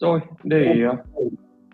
[0.00, 0.96] Rồi, để ờ,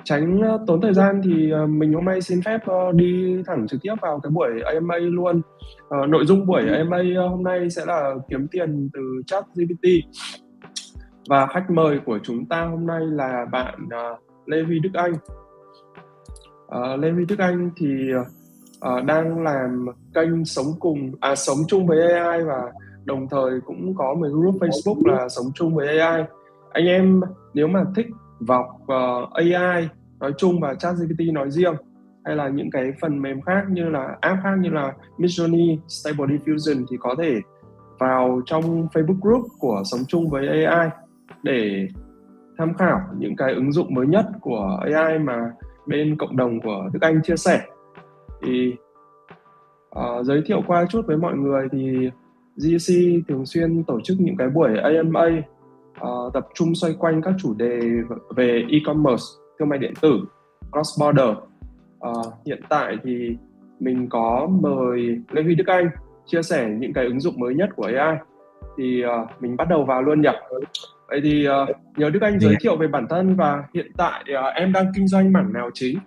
[0.05, 2.61] tránh ờ, tốn thời gian thì ờ, mình hôm nay xin phép
[2.95, 5.41] đi thẳng trực tiếp vào cái buổi AMA luôn.
[6.03, 9.89] Uh, nội dung buổi AMA hôm nay sẽ là kiếm tiền từ chat GPT
[11.29, 15.13] và khách mời của chúng ta hôm nay là bạn uh, Lê Huy Đức Anh.
[16.67, 17.87] Uh, Lê Huy Đức Anh thì
[18.79, 22.73] uh, đang làm kênh sống cùng à sống chung với AI và
[23.05, 26.23] đồng thời cũng có một group Facebook là sống chung với AI
[26.77, 27.21] anh em
[27.55, 28.07] nếu mà thích
[28.41, 29.89] vào uh, ờ, AI
[30.21, 31.75] nói chung và ChatGPT nói riêng
[32.25, 36.27] hay là những cái phần mềm khác như là app khác như là Midjourney, Stable
[36.27, 37.35] Diffusion thì có thể
[37.99, 40.89] vào trong Facebook group của Sống chung với AI
[41.43, 41.89] để
[42.59, 45.53] tham khảo những cái ứng dụng mới nhất của AI mà
[45.87, 47.61] bên cộng đồng của Đức Anh chia sẻ.
[48.43, 48.75] Thì
[49.99, 52.11] uh, giới thiệu qua chút với mọi người thì
[52.57, 52.95] GC
[53.29, 55.43] thường xuyên tổ chức những cái buổi AMA
[56.01, 57.81] uh, tập trung xoay quanh các chủ đề
[58.37, 59.25] về e-commerce,
[59.59, 60.21] thương mại điện tử,
[60.73, 61.37] cross border.
[62.09, 63.37] Uh, hiện tại thì
[63.81, 65.91] mình có mời Lê Huy Đức Anh
[66.27, 68.17] chia sẻ những cái ứng dụng mới nhất của AI.
[68.79, 70.29] Thì uh, mình bắt đầu vào luôn nhỉ.
[71.09, 74.55] Vậy thì uh, nhờ Đức Anh giới thiệu về bản thân và hiện tại uh,
[74.55, 75.99] em đang kinh doanh mảng nào chính?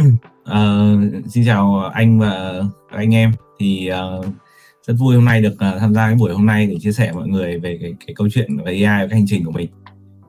[0.00, 3.32] uh, xin chào anh và anh em.
[3.58, 4.26] Thì uh,
[4.86, 7.12] rất vui hôm nay được uh, tham gia cái buổi hôm nay để chia sẻ
[7.12, 9.70] mọi người về cái, cái câu chuyện về AI và cái hành trình của mình.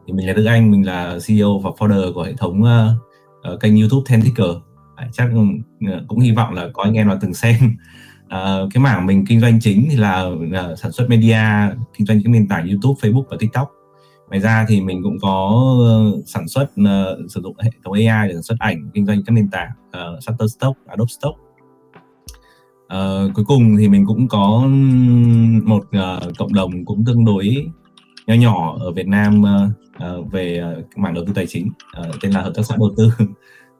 [0.07, 3.59] Thì mình là Đức Anh mình là CEO và founder của hệ thống uh, uh,
[3.59, 4.21] kênh YouTube Ten
[4.95, 7.55] à, chắc uh, cũng hy vọng là có anh em nào từng xem.
[8.25, 11.43] Uh, cái mảng mình kinh doanh chính thì là uh, sản xuất media
[11.97, 13.71] kinh doanh các nền tảng YouTube Facebook và TikTok.
[14.27, 18.27] Ngoài ra thì mình cũng có uh, sản xuất uh, sử dụng hệ thống AI
[18.27, 21.50] để sản xuất ảnh kinh doanh các nền tảng uh, Shutterstock, Adobe Stock
[22.95, 24.67] uh, cuối cùng thì mình cũng có
[25.63, 27.67] một uh, cộng đồng cũng tương đối
[28.27, 31.69] nhỏ nhỏ ở Việt Nam uh, về uh, mảng đầu tư tài chính
[32.01, 33.11] uh, tên là hợp tác xã đầu tư.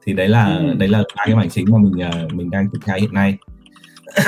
[0.06, 0.74] Thì đấy là ừ.
[0.74, 3.36] đấy là ba cái mảng chính mà mình uh, mình đang triển khai hiện nay.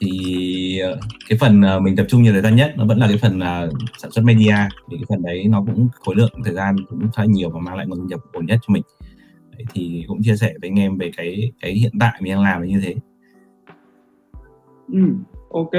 [0.00, 0.98] Thì uh,
[1.28, 3.38] cái phần uh, mình tập trung nhiều thời gian nhất nó vẫn là cái phần
[3.38, 4.56] uh, sản xuất media.
[4.90, 7.76] Vì cái phần đấy nó cũng khối lượng thời gian cũng khá nhiều và mang
[7.76, 8.82] lại nguồn thu nhập ổn nhất cho mình.
[9.56, 12.42] Đấy, thì cũng chia sẻ với anh em về cái cái hiện tại mình đang
[12.42, 12.94] làm là như thế
[14.92, 15.00] Ừ,
[15.50, 15.70] ok.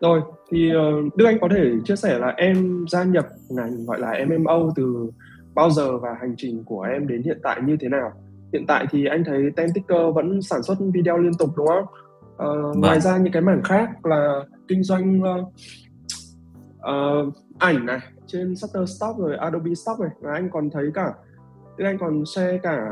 [0.00, 0.20] Rồi,
[0.50, 4.24] thì uh, Đức Anh có thể chia sẻ là em gia nhập ngành gọi là
[4.26, 5.10] MMO từ
[5.54, 8.12] bao giờ và hành trình của em đến hiện tại như thế nào?
[8.52, 11.84] Hiện tại thì anh thấy Tenticker vẫn sản xuất video liên tục đúng không?
[12.32, 15.52] Uh, ngoài ra những cái mảng khác là kinh doanh uh,
[16.78, 21.12] uh, ảnh này trên Shutterstock rồi Adobe Stock này và anh còn thấy cả
[21.76, 22.88] Đức Anh còn share cả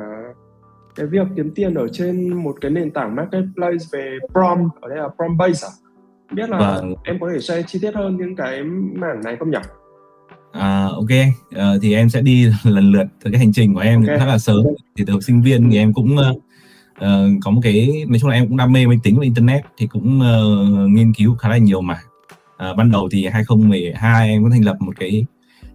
[1.00, 4.98] cái việc kiếm tiền ở trên một cái nền tảng marketplace về prom ở đây
[4.98, 5.70] là prom base à?
[6.32, 6.94] Biết là vâng.
[7.04, 8.62] em có thể share chi tiết hơn những cái
[8.94, 9.58] mảng này không nhỉ?
[10.52, 11.10] À, ok
[11.50, 14.18] à, thì em sẽ đi lần lượt từ cái hành trình của em okay.
[14.18, 14.64] khá là sớm.
[14.96, 16.42] Thì từ sinh viên thì em cũng uh,
[17.42, 19.86] có một cái nói chung là em cũng đam mê máy tính và internet thì
[19.86, 22.00] cũng uh, nghiên cứu khá là nhiều mà.
[22.70, 25.26] Uh, ban đầu thì 2012 em có thành lập một cái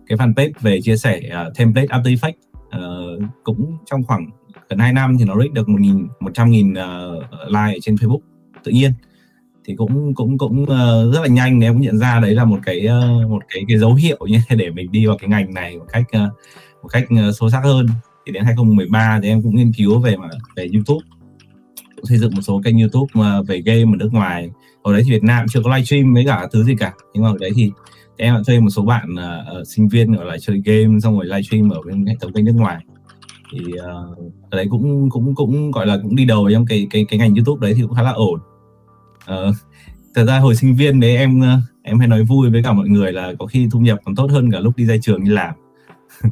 [0.08, 2.34] cái fanpage về chia sẻ uh, template After Effects.
[2.78, 4.30] Uh, cũng trong khoảng
[4.70, 7.96] gần 2 năm thì nó reach được một nghìn một trăm nghìn uh, like trên
[7.96, 8.20] Facebook
[8.64, 8.92] tự nhiên.
[9.66, 12.60] Thì cũng cũng cũng uh, rất là nhanh em cũng nhận ra đấy là một
[12.64, 15.78] cái uh, một cái cái dấu hiệu như để mình đi vào cái ngành này
[15.78, 16.32] một cách uh,
[16.82, 17.86] một cách uh, sâu sắc hơn.
[18.26, 21.06] Thì đến 2013 thì em cũng nghiên cứu về mà về YouTube.
[21.96, 24.50] Cũng xây dựng một số kênh YouTube mà về game ở nước ngoài.
[24.84, 26.94] Ở đấy thì Việt Nam chưa có livestream với cả thứ gì cả.
[27.14, 27.72] Nhưng mà ở đấy thì
[28.18, 31.26] em đã thuê một số bạn uh, sinh viên ở lại chơi game xong rồi
[31.26, 32.86] livestream ở bên hệ thống kênh nước ngoài
[33.56, 37.20] thì uh, đấy cũng cũng cũng gọi là cũng đi đầu trong cái cái cái
[37.20, 38.40] ngành YouTube đấy thì cũng khá là ổn.
[39.32, 39.56] Uh,
[40.16, 42.90] thật ra hồi sinh viên đấy em ờ, em hay nói vui với cả mọi
[42.90, 45.30] người là có khi thu nhập còn tốt hơn cả lúc đi ra trường đi
[45.30, 45.56] làm.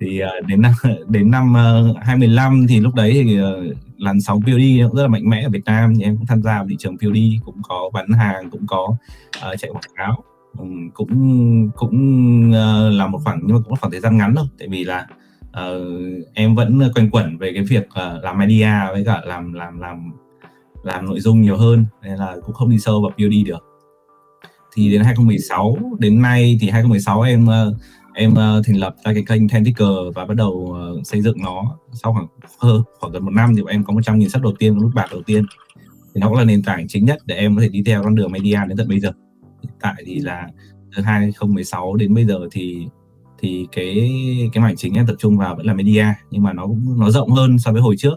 [0.00, 0.72] Thì uh, đến năm
[1.08, 1.52] đến năm
[1.90, 5.42] uh, 2015 thì lúc đấy thì uh, làn sóng POD cũng rất là mạnh mẽ
[5.42, 8.08] ở Việt Nam thì em cũng tham gia vào thị trường POD cũng có bán
[8.08, 8.96] hàng cũng có
[9.52, 10.24] uh, chạy quảng cáo.
[10.58, 11.96] Um, cũng cũng
[12.50, 14.46] uh, là một khoảng nhưng mà cũng là khoảng thời gian ngắn thôi.
[14.58, 15.06] Tại vì là
[15.60, 19.52] uh, em vẫn ờ, quanh quẩn về cái việc uh, làm media với cả làm
[19.52, 20.12] làm làm
[20.82, 23.64] làm nội dung nhiều hơn nên là cũng không đi sâu vào POD được.
[24.74, 27.76] Thì đến 2016 đến nay thì 2016 em uh,
[28.14, 31.78] em uh, thành lập ra cái kênh Tentacle và bắt đầu uh, xây dựng nó
[31.92, 32.26] sau khoảng
[32.58, 35.06] hơn khoảng gần một năm thì em có 100 nghìn sub đầu tiên nút bạc
[35.10, 35.44] đầu tiên.
[36.14, 38.14] Thì nó cũng là nền tảng chính nhất để em có thể đi theo con
[38.14, 39.12] đường media đến tận bây giờ.
[39.62, 40.48] Hiện tại thì là
[40.96, 42.86] từ 2016 đến bây giờ thì
[43.38, 44.10] thì cái
[44.52, 47.10] cái mảng chính em tập trung vào vẫn là media nhưng mà nó cũng nó
[47.10, 48.16] rộng hơn so với hồi trước.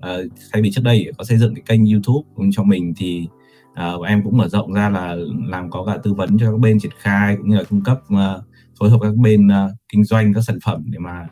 [0.00, 0.16] À,
[0.52, 3.28] thay vì trước đây có xây dựng cái kênh YouTube cho mình thì
[3.74, 5.16] à, em cũng mở rộng ra là
[5.46, 8.00] làm có cả tư vấn cho các bên triển khai cũng như là cung cấp
[8.14, 8.44] uh,
[8.78, 11.28] phối hợp các bên uh, kinh doanh các sản phẩm để mà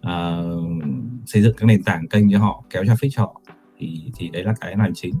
[0.00, 0.82] uh,
[1.26, 3.40] xây dựng các nền tảng kênh cho họ kéo traffic cho họ.
[3.78, 5.14] Thì thì đấy là cái làm chính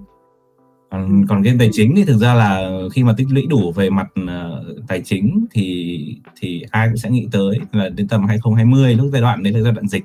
[0.90, 3.90] còn còn game tài chính thì thực ra là khi mà tích lũy đủ về
[3.90, 5.98] mặt uh, tài chính thì
[6.40, 9.60] thì ai cũng sẽ nghĩ tới là đến tầm 2020 lúc giai đoạn đấy là
[9.60, 10.04] giai đoạn dịch.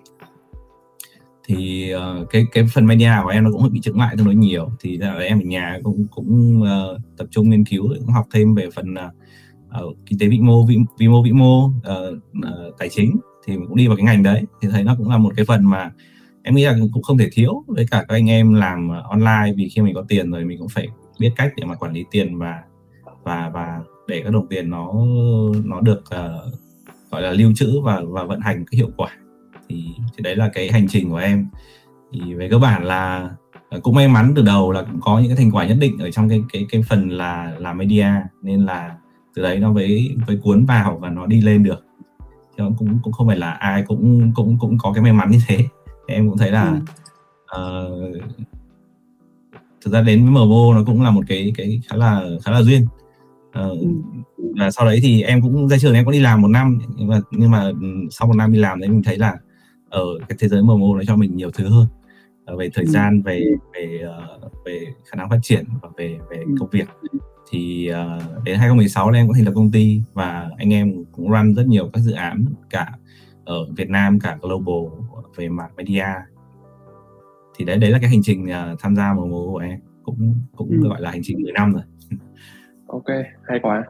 [1.48, 4.36] Thì uh, cái cái phần media của em nó cũng bị chững lại tương đối
[4.36, 4.72] nhiều.
[4.82, 8.56] Thì là em ở nhà cũng cũng uh, tập trung nghiên cứu cũng học thêm
[8.56, 11.74] về phần uh, kinh tế vĩ mô vĩ, vĩ mô vĩ mô uh,
[12.38, 13.18] uh, tài chính
[13.48, 14.44] thì cũng đi vào cái ngành đấy.
[14.62, 15.92] Thì thấy nó cũng là một cái phần mà
[16.46, 17.64] em nghĩ là cũng không thể thiếu.
[17.68, 20.60] Với cả các anh em làm ờ, online vì khi mình có tiền rồi mình
[20.60, 20.88] cũng phải
[21.20, 22.62] biết cách để mà quản lý tiền và
[23.24, 24.94] và và để các đồng tiền nó
[25.64, 26.54] nó được uh,
[27.12, 29.10] gọi là lưu trữ và và vận hành cái hiệu quả.
[29.70, 29.84] Thì,
[30.18, 31.48] thì đấy là cái hành trình của em.
[32.14, 33.30] Thì về cơ bản là
[33.70, 35.98] ờ, cũng may mắn từ đầu là cũng có những cái thành quả nhất định
[36.00, 38.08] ở trong cái cái cái phần là làm media
[38.42, 38.96] nên là
[39.36, 41.86] từ đấy nó với với cuốn vào và nó đi lên được.
[42.58, 45.40] Chứ cũng cũng không phải là ai cũng cũng cũng có cái may mắn như
[45.48, 45.58] thế
[46.08, 46.82] em cũng thấy là
[47.48, 48.18] ừ.
[48.18, 48.24] uh,
[49.86, 52.62] thực ra đến với MMO nó cũng là một cái cái khá là khá là
[52.62, 52.86] duyên
[53.48, 53.88] uh, ừ.
[54.60, 57.08] và sau đấy thì em cũng ra trường em có đi làm một năm nhưng
[57.08, 57.72] mà nhưng mà
[58.12, 59.38] sau một năm đi làm đấy mình thấy là
[59.90, 61.88] ở cái thế giới MMO nó cho mình nhiều thứ hơn
[62.54, 62.92] uh, về thời ừ.
[62.92, 64.04] gian về về
[64.46, 66.56] uh, về khả năng phát triển và về về ừ.
[66.60, 66.88] công việc
[67.50, 71.54] thì uh, đến 2016 em cũng thành lập công ty và anh em cũng run
[71.54, 72.92] rất nhiều các dự án cả
[73.46, 75.00] ở Việt Nam cả global
[75.36, 76.06] về mặt media.
[77.56, 80.70] Thì đấy đấy là cái hành trình uh, tham gia MMO của em cũng cũng
[80.70, 80.90] ừ.
[80.90, 81.84] gọi là hành trình 10 năm rồi.
[82.88, 83.84] Ok hay quá.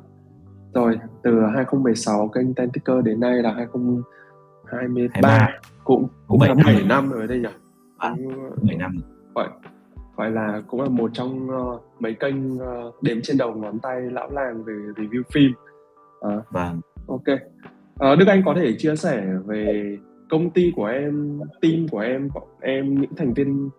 [0.73, 5.49] Rồi từ 2016 kênh Tentacle đến nay là 2023 23.
[5.83, 7.49] cũng cũng là 7 năm, năm rồi đây nhỉ?
[7.97, 8.15] À,
[8.61, 8.97] 7 năm
[9.33, 9.47] vậy
[10.15, 14.01] gọi là cũng là một trong uh, mấy kênh uh, đếm trên đầu ngón tay
[14.01, 15.51] lão làng về review phim.
[16.27, 16.81] Uh, vâng.
[17.07, 17.23] Ok
[17.97, 19.97] Ờ, Đức Anh có thể chia sẻ về
[20.29, 23.69] công ty của em team của em bọn em những thành viên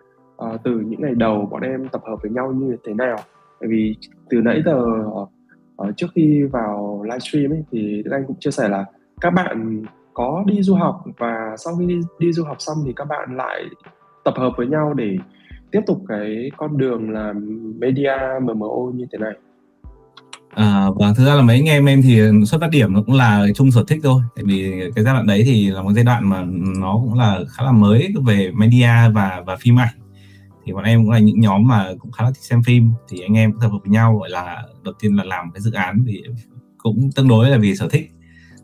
[0.44, 3.16] uh, từ những ngày đầu bọn em tập hợp với nhau như thế nào?
[3.60, 3.96] Bởi vì
[4.30, 5.28] từ nãy giờ uh,
[5.96, 8.84] trước khi vào livestream ấy thì Đức Anh cũng chia sẻ là
[9.20, 9.82] các bạn
[10.14, 13.36] có đi du học và sau khi đi, đi du học xong thì các bạn
[13.36, 13.64] lại
[14.24, 15.16] tập hợp với nhau để
[15.70, 17.34] tiếp tục cái con đường là
[17.78, 19.32] media MMO như thế này.
[20.56, 23.14] À, và thực ra là mấy anh em em thì xuất phát điểm nó cũng
[23.14, 24.22] là chung sở thích thôi.
[24.36, 26.44] Tại vì cái giai đoạn đấy thì là một giai đoạn mà
[26.78, 29.94] nó cũng là khá là mới về media và và phim ảnh.
[30.64, 32.90] Thì bọn em cũng là những nhóm mà cũng khá là thích xem phim.
[33.08, 35.72] Thì anh em tập hợp với nhau gọi là đầu tiên là làm cái dự
[35.72, 36.22] án thì
[36.78, 38.10] cũng tương đối là vì sở thích.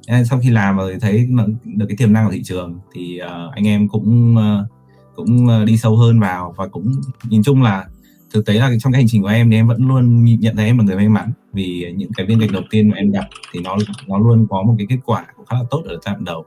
[0.09, 1.29] Nên sau khi làm rồi thấy
[1.65, 4.69] được cái tiềm năng của thị trường thì uh, anh em cũng uh,
[5.17, 6.93] cũng đi sâu hơn vào và cũng
[7.25, 7.85] nhìn chung là
[8.35, 10.67] thực tế là trong cái hành trình của em thì em vẫn luôn nhận thấy
[10.67, 11.33] em là người may mắn.
[11.53, 13.77] Vì những cái viên gạch đầu tiên mà em đặt thì nó
[14.07, 16.45] nó luôn có một cái kết quả cũng khá là tốt ở giai đoạn đầu.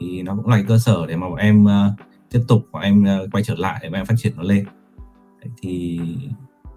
[0.00, 1.70] Thì nó cũng là cái cơ sở để mà bọn em uh,
[2.30, 4.64] tiếp tục bọn em uh, quay trở lại để bọn em phát triển nó lên.
[5.40, 6.00] Đấy, thì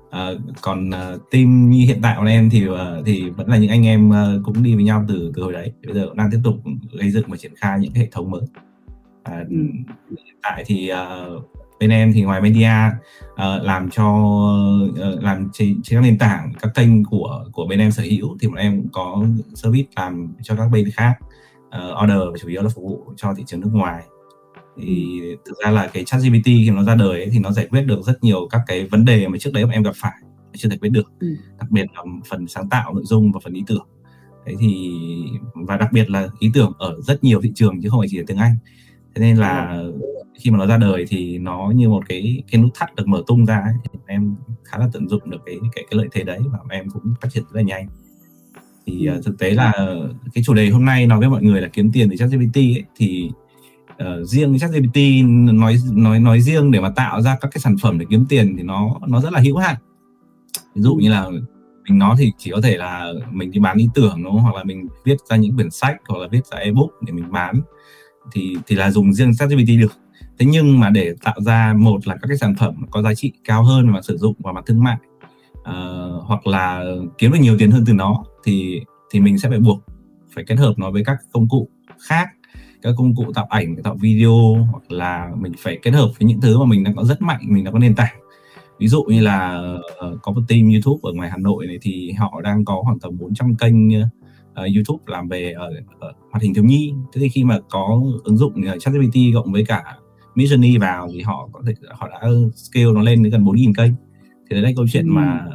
[0.08, 3.70] uh, còn uh, team như hiện tại của em thì uh, thì vẫn là những
[3.70, 5.72] anh em uh, cũng đi với nhau từ từ hồi đấy.
[5.86, 6.56] Bây giờ cũng đang tiếp tục
[7.00, 8.42] gây dựng và triển khai những hệ thống mới.
[8.42, 9.50] Uh,
[10.10, 11.44] hiện tại thì uh,
[11.84, 12.96] bên em thì ngoài media
[13.34, 14.06] uh, làm cho
[14.90, 18.38] uh, làm trên, trên các nền tảng các kênh của của bên em sở hữu
[18.42, 21.14] thì bọn em cũng có service làm cho các bên khác.
[21.68, 24.04] Uh, order và chủ yếu là phục vụ cho thị trường nước ngoài.
[24.78, 27.68] Thì thực ra là cái chat GPT khi nó ra đời ấy, thì nó giải
[27.70, 30.14] quyết được rất nhiều các cái vấn đề mà trước đấy bọn em gặp phải
[30.54, 31.12] chưa giải quyết được.
[31.20, 31.28] Ừ.
[31.60, 33.88] đặc biệt là phần sáng tạo nội dung và phần ý tưởng.
[34.46, 34.92] Đấy thì
[35.54, 38.18] và đặc biệt là ý tưởng ở rất nhiều thị trường chứ không phải chỉ
[38.18, 38.56] là tiếng Anh
[39.16, 39.84] thế nên là
[40.40, 43.24] khi mà nó ra đời thì nó như một cái cái nút thắt được mở
[43.28, 43.74] tung ra ấy.
[44.06, 47.14] em khá là tận dụng được cái cái cái lợi thế đấy và em cũng
[47.22, 47.88] phát triển rất là nhanh
[48.86, 49.74] thì uh, thực tế là
[50.34, 52.84] cái chủ đề hôm nay nói với mọi người là kiếm tiền từ ChatGPT ấy
[52.96, 53.32] thì
[53.92, 54.98] uh, riêng ChatGPT
[55.54, 58.56] nói nói nói riêng để mà tạo ra các cái sản phẩm để kiếm tiền
[58.58, 59.76] thì nó nó rất là hữu hạn
[60.76, 61.30] ví dụ như là
[61.90, 64.42] mình nói thì chỉ có thể là mình đi bán ý tưởng đúng không?
[64.42, 67.32] hoặc là mình viết ra những quyển sách hoặc là viết ra ebook để mình
[67.32, 67.62] bán
[68.32, 69.94] thì thì là dùng riêng ChatGPT được.
[70.40, 73.32] Thế nhưng mà để tạo ra một là các cái sản phẩm có giá trị
[73.44, 74.98] cao hơn mà sử dụng vào mặt thương mại
[75.60, 76.84] uh, hoặc là
[77.18, 79.84] kiếm được nhiều tiền hơn từ nó thì thì mình sẽ phải buộc
[80.36, 81.70] phải kết hợp nó với các công cụ
[82.10, 82.30] khác
[82.82, 86.42] các công cụ tạo ảnh tạo video hoặc là mình phải kết hợp với những
[86.42, 88.16] thứ mà mình đang có rất mạnh mình đã có nền tảng.
[88.80, 89.64] Ví dụ như là
[90.06, 93.00] uh, có một team YouTube ở ngoài Hà Nội này thì họ đang có khoảng
[93.00, 93.90] tầm 400 kênh
[94.62, 96.94] uh, YouTube làm về uh, uh, hoạt hình thiếu nhi.
[97.14, 99.84] Thế thì khi mà có ứng dụng uh, ChatGPT cộng với cả
[100.36, 102.22] Midjourney vào thì họ có thể họ đã
[102.56, 103.92] scale nó lên đến gần 4.000 kênh.
[104.50, 105.46] Thì đấy là câu chuyện mà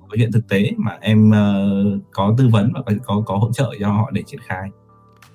[0.00, 3.52] câu chuyện thực tế mà em uh, có tư vấn và có, có có hỗ
[3.52, 4.70] trợ cho họ để triển khai.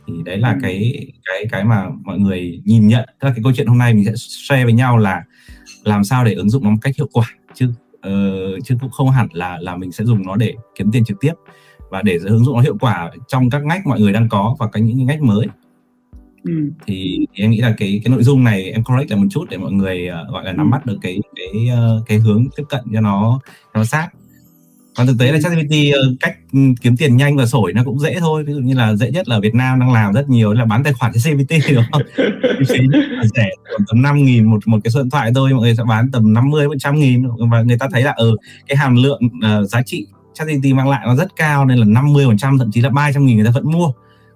[0.07, 3.05] Thì đấy là cái cái cái mà mọi người nhìn nhận.
[3.19, 5.23] Tức là cái câu chuyện hôm nay mình sẽ share với nhau là
[5.83, 7.69] làm sao để ứng dụng nó một cách hiệu quả chứ.
[8.07, 11.17] Uh, chứ cũng không hẳn là là mình sẽ dùng nó để kiếm tiền trực
[11.19, 11.33] tiếp
[11.89, 14.67] và để ứng dụng nó hiệu quả trong các ngách mọi người đang có và
[14.72, 15.48] cái những ngách mới.
[16.43, 16.53] Ừ.
[16.88, 19.46] thì, thì em nghĩ là cái cái nội dung này em correct là một chút
[19.50, 20.72] để mọi người uh, gọi là nắm ừ.
[20.72, 23.39] bắt được cái cái uh, cái hướng tiếp cận cho nó
[23.74, 24.10] cho nó sát.
[24.98, 26.38] Còn thực tế là ChatGPT uh, cách
[26.81, 28.43] kiếm tiền nhanh và sổi nó cũng dễ thôi.
[28.43, 30.84] Ví dụ như là dễ nhất là Việt Nam đang làm rất nhiều là bán
[30.84, 32.01] tài khoản cho ChatGPT đúng không?
[32.67, 32.79] Phí
[33.36, 33.50] rẻ
[33.88, 36.34] tầm năm nghìn một một cái số điện thoại thôi mọi người sẽ bán tầm
[36.34, 37.27] 50 một trăm nghìn.
[37.50, 40.08] Và người ta thấy là ở ừ, cái hàm lượng uh, giá trị
[40.39, 43.25] ChatGPT mang lại nó rất cao nên là 50 phần trăm thậm chí là 300
[43.25, 43.91] nghìn người ta vẫn mua.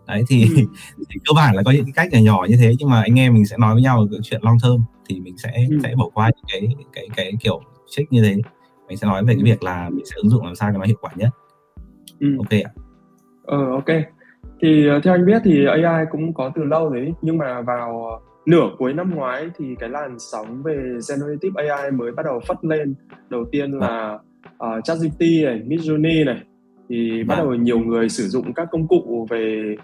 [0.07, 0.63] Đấy thì, ừ.
[1.09, 3.33] thì cơ bản là có những cách nhỏ nhỏ như thế nhưng mà anh em
[3.33, 5.77] mình sẽ nói với nhau cái chuyện long term thì mình sẽ ừ.
[5.83, 8.35] sẽ bỏ qua những cái cái cái kiểu check như thế.
[8.87, 10.85] Mình sẽ nói về cái việc là mình sẽ ứng dụng làm sao cho nó
[10.85, 11.29] hiệu quả nhất.
[12.19, 12.27] Ừ.
[12.37, 12.71] ok ạ.
[13.45, 13.85] Ờ ok.
[14.61, 18.21] Thì ờ, theo anh biết thì AI cũng có từ lâu đấy nhưng mà vào
[18.45, 22.57] nửa cuối năm ngoái thì cái làn sóng về generative AI mới bắt đầu phất
[22.61, 22.95] lên.
[23.29, 26.41] Đầu tiên là uh, ChatGPT này, Midjourney này
[26.89, 27.45] thì bắt vâng.
[27.45, 29.75] đầu nhiều người sử dụng các công cụ về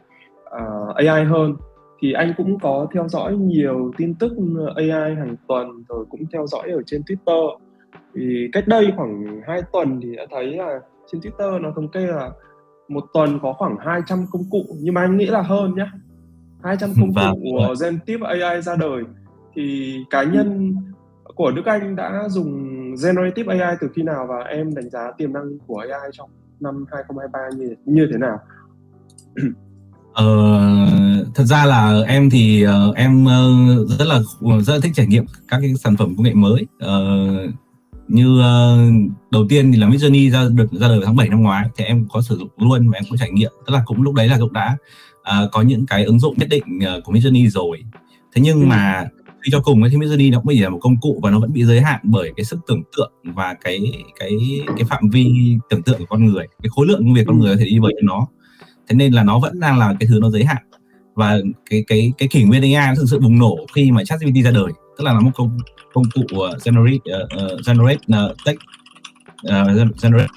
[0.42, 1.56] uh, AI hơn.
[2.02, 4.32] Thì anh cũng có theo dõi nhiều tin tức
[4.76, 7.58] AI hàng tuần rồi cũng theo dõi ở trên Twitter.
[8.16, 10.80] Thì cách đây khoảng 2 tuần thì đã thấy là
[11.12, 12.32] trên Twitter nó thống kê là
[12.88, 14.64] một tuần có khoảng 200 công cụ.
[14.80, 15.86] Nhưng mà anh nghĩ là hơn nhé
[16.64, 19.04] 200 công vâng, cụ của Gentive AI ra đời.
[19.56, 20.76] Thì cá nhân
[21.36, 25.34] của Đức Anh đã dùng Generative AI từ khi nào và em đánh giá tiềm
[25.34, 26.30] năng của AI trong
[26.60, 28.40] năm 2023 như như thế nào?
[30.14, 30.26] Ờ,
[31.36, 34.20] thật ra là em thì uh, em uh, rất là
[34.62, 36.68] rất là thích trải nghiệm các cái sản phẩm công nghệ mới.
[36.86, 37.54] Uh,
[38.08, 41.66] như uh, đầu tiên thì là Midjourney ra được ra đời tháng 7 năm ngoái
[41.78, 44.14] thì em có sử dụng luôn và em có trải nghiệm tức là cũng lúc
[44.14, 44.78] đấy là cũng đã
[45.20, 46.64] uh, có những cái ứng dụng nhất định
[46.98, 47.84] uh, của Midjourney rồi
[48.36, 48.66] thế nhưng ừ.
[48.66, 49.08] mà
[49.42, 51.54] khi cho cùng thì Midjourney nó cũng chỉ là một công cụ và nó vẫn
[51.54, 53.80] bị giới hạn bởi cái sức tưởng tượng và cái
[54.20, 54.32] cái
[54.66, 57.56] cái phạm vi tưởng tượng của con người cái khối lượng công việc con người
[57.56, 58.28] có thể đi với nó.
[58.88, 60.64] Thế nên là nó vẫn đang là cái thứ nó giới hạn.
[61.16, 61.38] Và
[61.70, 64.72] cái cái cái kỷ nguyên AI thực sự bùng nổ khi mà ChatGPT ra đời.
[64.98, 65.58] Tức là nó một công
[65.94, 68.60] công cụ uh, generate uh, generate uh, text
[69.48, 70.34] uh, generate.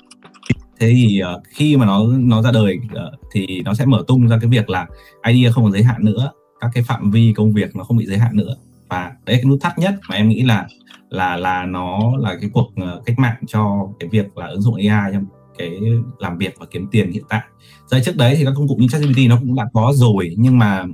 [0.81, 4.29] Thế thì uh, khi mà nó nó ra đời uh, thì nó sẽ mở tung
[4.29, 4.87] ra cái việc là
[5.29, 6.33] idea không có giới hạn nữa
[6.63, 8.55] các cái phạm vi công việc nó không bị giới hạn nữa
[8.93, 10.67] và đấy cái nút thắt nhất mà em nghĩ là
[11.11, 14.75] là là nó là cái cuộc uh, cách mạng cho cái việc là ứng dụng
[14.75, 15.27] AI trong
[15.59, 15.81] cái
[16.19, 17.43] làm việc và kiếm tiền hiện tại.
[17.87, 20.59] Rồi trước đấy thì các công cụ như ChatGPT nó cũng đã có rồi nhưng
[20.59, 20.85] mà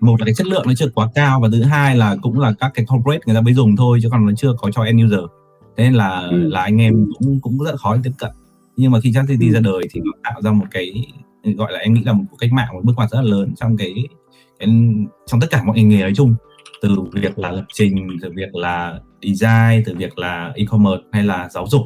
[0.00, 2.52] một là cái chất lượng nó chưa quá cao và thứ hai là cũng là
[2.60, 5.04] các cái corporate người ta mới dùng thôi chứ còn nó chưa có cho end
[5.04, 5.24] user
[5.76, 6.48] thế nên là ừ.
[6.48, 8.30] là anh em cũng cũng rất khó tiếp cận
[8.76, 9.52] nhưng mà khi ChatGPT ừ.
[9.52, 11.06] ra đời thì nó tạo ra một cái
[11.56, 13.54] gọi là em nghĩ là một cuộc cách mạng một bước ngoặt rất là lớn
[13.56, 13.94] trong cái,
[14.58, 14.68] cái
[15.26, 16.34] trong tất cả mọi ngành nghề nói chung
[16.82, 21.48] từ việc là lập trình từ việc là design từ việc là e-commerce hay là
[21.48, 21.82] giáo dục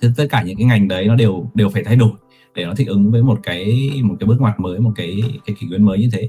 [0.00, 2.10] thì tất cả những cái ngành đấy nó đều đều phải thay đổi
[2.54, 5.56] để nó thích ứng với một cái một cái bước ngoặt mới một cái cái
[5.60, 6.28] kỷ nguyên mới như thế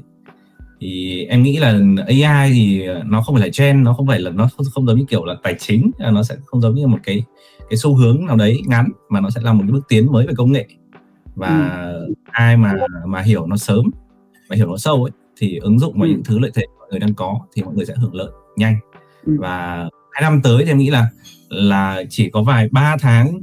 [0.82, 4.32] thì em nghĩ là AI thì nó không phải là trend nó không phải là
[4.32, 7.00] nó không, không giống như kiểu là tài chính nó sẽ không giống như một
[7.04, 7.24] cái
[7.70, 10.28] cái xu hướng nào đấy ngắn mà nó sẽ là một cái bước tiến mới
[10.28, 10.68] về công nghệ
[11.36, 12.14] và ừ.
[12.26, 12.74] ai mà
[13.08, 13.86] mà hiểu nó sớm
[14.50, 16.12] và hiểu nó sâu ấy thì ứng dụng vào ừ.
[16.12, 18.76] những thứ lợi thế người đang có thì mọi người sẽ hưởng lợi nhanh.
[19.26, 19.34] Ừ.
[19.40, 21.10] và hai năm tới thì em nghĩ là
[21.50, 23.42] là chỉ có vài ba tháng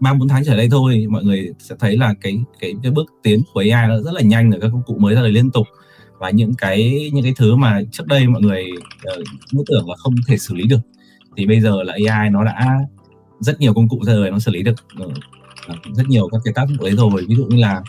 [0.00, 3.06] ba bốn tháng trở đây thôi mọi người sẽ thấy là cái cái cái bước
[3.22, 5.50] tiến của AI nó rất là nhanh rồi các công cụ mới ra đời liên
[5.50, 5.66] tục.
[6.18, 8.64] Và những cái những cái thứ mà trước đây mọi người
[9.18, 10.80] uh, nghĩ tưởng là không thể xử lý được
[11.36, 12.78] thì bây giờ là AI nó đã
[13.40, 14.74] rất nhiều công cụ ra đời nó xử lý được
[15.04, 15.12] uh,
[15.94, 17.24] rất nhiều các cái tác dụng đấy rồi.
[17.28, 17.82] Ví dụ như là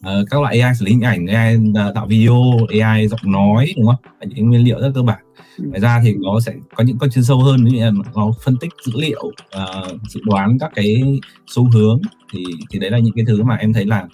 [0.00, 1.56] uh, các loại AI xử lý hình ảnh AI
[1.94, 2.36] tạo video
[2.80, 4.12] AI giọng nói đúng không?
[4.20, 5.18] Là những nguyên liệu rất cơ bản.
[5.58, 5.64] Ừ.
[5.68, 8.56] ngoài ra thì nó sẽ có những con chuyên sâu hơn như là nó phân
[8.56, 11.02] tích dữ liệu uh, dự đoán các cái
[11.46, 12.00] xu hướng
[12.32, 14.06] thì thì đấy là những cái thứ mà em thấy là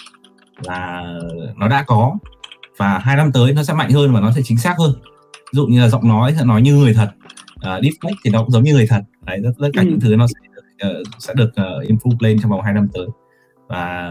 [0.64, 1.12] là
[1.56, 2.18] nó đã có.
[2.76, 4.92] Và hai năm tới nó sẽ mạnh hơn và nó sẽ chính xác hơn.
[5.34, 7.08] Ví dụ như là giọng nói sẽ nói như người thật
[7.56, 9.00] uh, deepfake thì nó cũng giống như người thật.
[9.22, 9.86] Đấy tất, tất cả ừ.
[9.88, 10.40] những thứ nó sẽ
[10.88, 13.06] uh, sẽ được uh, improve lên trong vòng hai năm tới.
[13.68, 14.10] Và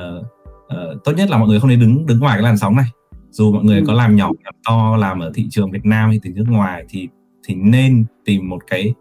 [0.67, 2.85] uh, tốt nhất là mọi người không nên đứng đứng ngoài cái làn sóng này
[3.31, 3.83] dù mọi người ừ.
[3.87, 6.83] có làm nhỏ làm to làm ở thị trường Việt Nam hay từ nước ngoài
[6.89, 7.07] thì
[7.47, 8.93] thì nên tìm một cái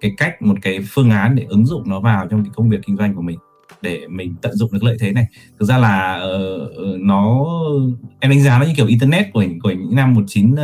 [0.00, 2.80] cái cách một cái phương án để ứng dụng nó vào trong cái công việc
[2.86, 3.38] kinh doanh của mình
[3.82, 5.26] để mình tận dụng được lợi thế này
[5.60, 7.46] thực ra là uh, nó
[8.20, 10.58] em đánh giá nó như kiểu internet của của những năm 19 uh,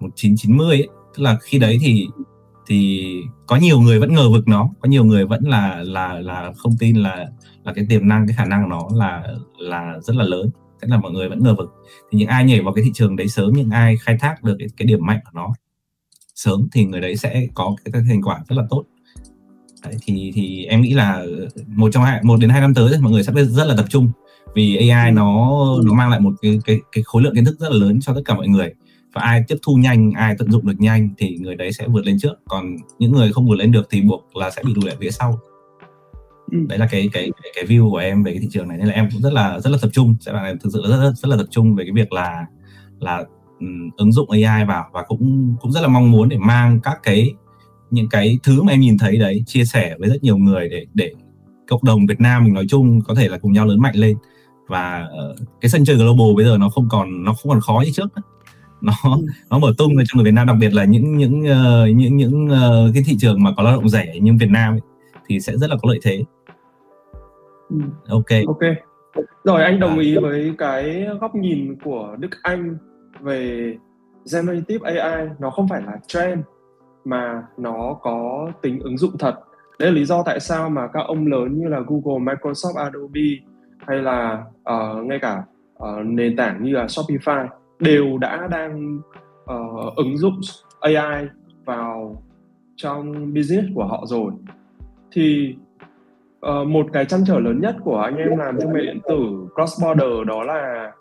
[0.00, 0.88] 1990 ấy.
[1.16, 2.06] tức là khi đấy thì
[2.66, 3.06] thì
[3.46, 6.72] có nhiều người vẫn ngờ vực nó có nhiều người vẫn là là là không
[6.78, 7.26] tin là
[7.64, 9.22] là cái tiềm năng cái khả năng nó là
[9.58, 10.50] là rất là lớn
[10.82, 11.72] thế là mọi người vẫn ngờ vực.
[12.10, 14.56] Thì những ai nhảy vào cái thị trường đấy sớm những ai khai thác được
[14.58, 15.54] cái, cái điểm mạnh của nó
[16.34, 18.84] sớm thì người đấy sẽ có cái, cái thành quả rất là tốt.
[19.84, 21.24] Đấy, thì thì em nghĩ là
[21.66, 24.10] một trong hai một đến hai năm tới mọi người sẽ rất là tập trung
[24.54, 25.50] vì AI nó
[25.84, 28.14] nó mang lại một cái cái cái khối lượng kiến thức rất là lớn cho
[28.14, 28.74] tất cả mọi người.
[29.12, 32.06] Và ai tiếp thu nhanh ai tận dụng được nhanh thì người đấy sẽ vượt
[32.06, 32.34] lên trước.
[32.48, 35.10] Còn những người không vượt lên được thì buộc là sẽ bị lùi lại phía
[35.10, 35.38] sau
[36.54, 36.66] ừ.
[36.68, 38.94] đấy là cái cái cái view của em về cái thị trường này nên là
[38.94, 41.12] em cũng rất là rất là tập trung sẽ là thực sự là rất, rất
[41.14, 42.46] rất là tập trung về cái việc là
[43.00, 43.24] là
[43.60, 46.98] um, ứng dụng AI vào và cũng cũng rất là mong muốn để mang các
[47.02, 47.34] cái
[47.90, 50.86] những cái thứ mà em nhìn thấy đấy chia sẻ với rất nhiều người để
[50.94, 51.12] để
[51.68, 54.16] cộng đồng Việt Nam mình nói chung có thể là cùng nhau lớn mạnh lên
[54.68, 57.82] và uh, cái sân chơi global bây giờ nó không còn nó không còn khó
[57.84, 58.22] như trước nữa
[58.84, 59.26] nó ừ.
[59.50, 62.46] nó mở tung cho người Việt Nam đặc biệt là những những uh, những những
[62.46, 64.80] uh, cái thị trường mà có lao động rẻ như Việt Nam ấy,
[65.26, 66.24] thì sẽ rất là có lợi thế.
[67.70, 67.76] Ừ.
[68.08, 68.26] Ok.
[68.46, 68.76] Ok.
[69.44, 72.76] Rồi anh đồng ý với cái góc nhìn của Đức Anh
[73.20, 73.76] về
[74.32, 76.40] generative AI nó không phải là trend
[77.04, 79.34] mà nó có tính ứng dụng thật.
[79.78, 83.20] Đấy là lý do tại sao mà các ông lớn như là Google, Microsoft, Adobe
[83.78, 85.42] hay là uh, ngay cả
[85.82, 89.00] uh, nền tảng như là Shopify đều đã đang
[89.42, 90.40] uh, ứng dụng
[90.80, 91.26] AI
[91.64, 92.22] vào
[92.76, 94.32] trong business của họ rồi
[95.12, 95.56] thì
[96.44, 99.48] uh, một cái chăn trở lớn nhất của anh em làm thương mại điện tử
[99.54, 100.92] cross border đó là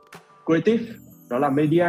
[0.45, 0.83] creative
[1.29, 1.85] đó là media.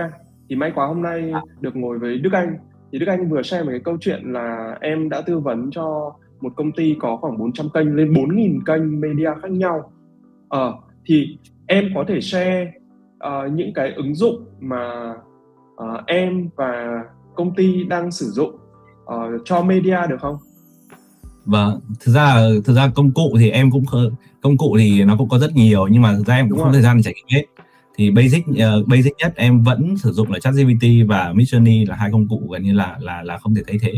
[0.49, 2.57] Thì may quá hôm nay được ngồi với Đức Anh.
[2.93, 6.13] Thì Đức Anh vừa share một cái câu chuyện là em đã tư vấn cho
[6.41, 9.93] một công ty có khoảng 400 kênh lên 4.000 kênh media khác nhau.
[10.49, 10.75] Ờ,
[11.07, 12.73] thì em có thể share
[13.17, 15.15] uh, những cái ứng dụng mà
[15.75, 17.03] uh, em và
[17.35, 18.57] công ty đang sử dụng
[19.05, 20.37] uh, cho media được không?
[21.47, 23.85] Vâng, thực ra thực ra công cụ thì em cũng
[24.41, 26.59] công cụ thì nó cũng có rất nhiều nhưng mà thực ra em cũng Đúng
[26.59, 26.73] không rồi.
[26.73, 27.45] thời gian để trải nghiệm hết.
[27.97, 32.11] Thì basic uh, basic nhất em vẫn sử dụng là ChatGPT và Midjourney là hai
[32.13, 33.93] công cụ gần như là là là không thể thay thế.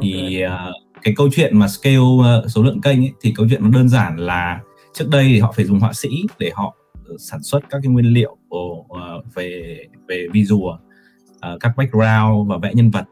[0.00, 3.62] Thì uh, cái câu chuyện mà scale uh, số lượng kênh ấy, thì câu chuyện
[3.62, 4.60] nó đơn giản là
[4.94, 6.76] trước đây thì họ phải dùng họa sĩ để họ
[7.18, 12.74] sản xuất các cái nguyên liệu uh, về về visual uh, các background và vẽ
[12.74, 13.04] nhân vật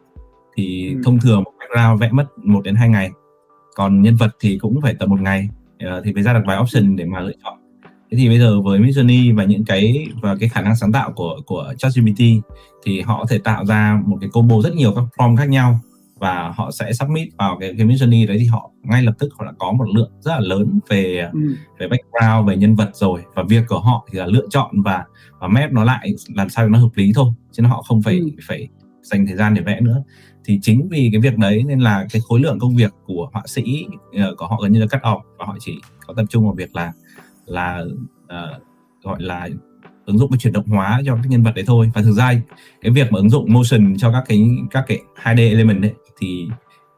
[0.57, 1.01] thì ừ.
[1.05, 3.11] thông thường một background vẽ mất 1 đến 2 ngày
[3.75, 5.49] còn nhân vật thì cũng phải tầm một ngày.
[5.85, 7.59] Uh, thì phải ra được vài option để mà lựa chọn.
[8.11, 11.13] Thế thì bây giờ với Midjourney và những cái và cái khả năng sáng tạo
[11.13, 12.21] của của ChatGPT
[12.85, 15.81] thì họ có thể tạo ra một cái combo rất nhiều các prompt khác nhau
[16.19, 19.45] và họ sẽ submit vào cái cái Midjourney đấy thì họ ngay lập tức họ
[19.45, 21.55] đã có một lượng rất là lớn về ừ.
[21.79, 23.23] về background về nhân vật rồi.
[23.35, 25.05] Và việc của họ thì là lựa chọn và
[25.39, 27.33] và map nó lại làm sao cho nó hợp lý thôi.
[27.53, 28.31] Chứ họ không phải ừ.
[28.49, 28.69] phải
[29.03, 30.03] dành thời gian để vẽ nữa
[30.51, 33.43] thì chính vì cái việc đấy nên là cái khối lượng công việc của họa
[33.47, 36.45] sĩ uh, của họ gần như là cắt off và họ chỉ có tập trung
[36.45, 36.93] vào việc là
[37.47, 37.85] là
[38.25, 38.63] uh,
[39.03, 39.49] gọi là
[40.07, 42.35] ứng dụng cái chuyển động hóa cho các nhân vật đấy thôi và thực ra
[42.81, 46.49] cái việc mà ứng dụng motion cho các cái các cái 2D element đấy thì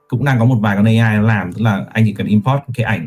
[0.09, 2.61] cũng đang có một vài con AI nó làm tức là anh chỉ cần import
[2.75, 3.07] cái ảnh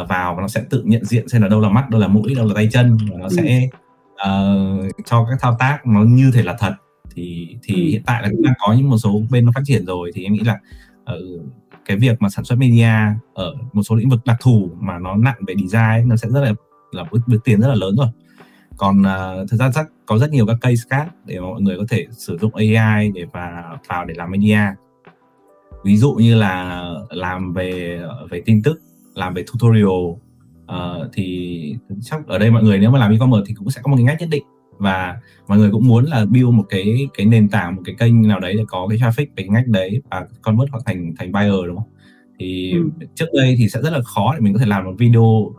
[0.00, 2.08] uh, vào và nó sẽ tự nhận diện xem là đâu là mắt đâu là
[2.08, 3.36] mũi đâu là tay chân và nó ừ.
[3.36, 3.68] sẽ
[4.12, 6.72] uh, cho các thao tác nó như thể là thật
[7.14, 7.80] thì thì ừ.
[7.90, 10.10] hiện tại là cũng đang có những một số bên nó phát triển rồi.
[10.14, 10.58] Thì em nghĩ là
[11.02, 11.42] uh,
[11.84, 12.92] cái việc mà sản xuất media
[13.34, 16.40] ở một số lĩnh vực đặc thù mà nó nặng về design nó sẽ rất
[16.40, 16.52] là
[16.92, 18.08] là bước, bước tiến rất là lớn rồi.
[18.76, 21.84] Còn uh, thực ra chắc có rất nhiều các case khác để mọi người có
[21.88, 24.60] thể sử dụng AI để và vào để làm media.
[25.84, 28.82] Ví dụ như là làm về về tin tức
[29.14, 33.54] làm về tutorial uh, thì chắc ở đây mọi người nếu mà làm e-commerce thì
[33.54, 34.42] cũng sẽ có một cái ngách nhất định
[34.82, 35.16] và
[35.48, 38.40] mọi người cũng muốn là build một cái cái nền tảng một cái kênh nào
[38.40, 41.76] đấy để có cái traffic cái ngách đấy và convert họ thành thành buyer đúng
[41.76, 41.88] không?
[42.38, 43.06] Thì ừ.
[43.14, 45.54] trước đây thì sẽ rất là khó để mình có thể làm một video uh,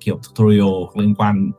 [0.00, 1.50] kiểu tutorial liên quan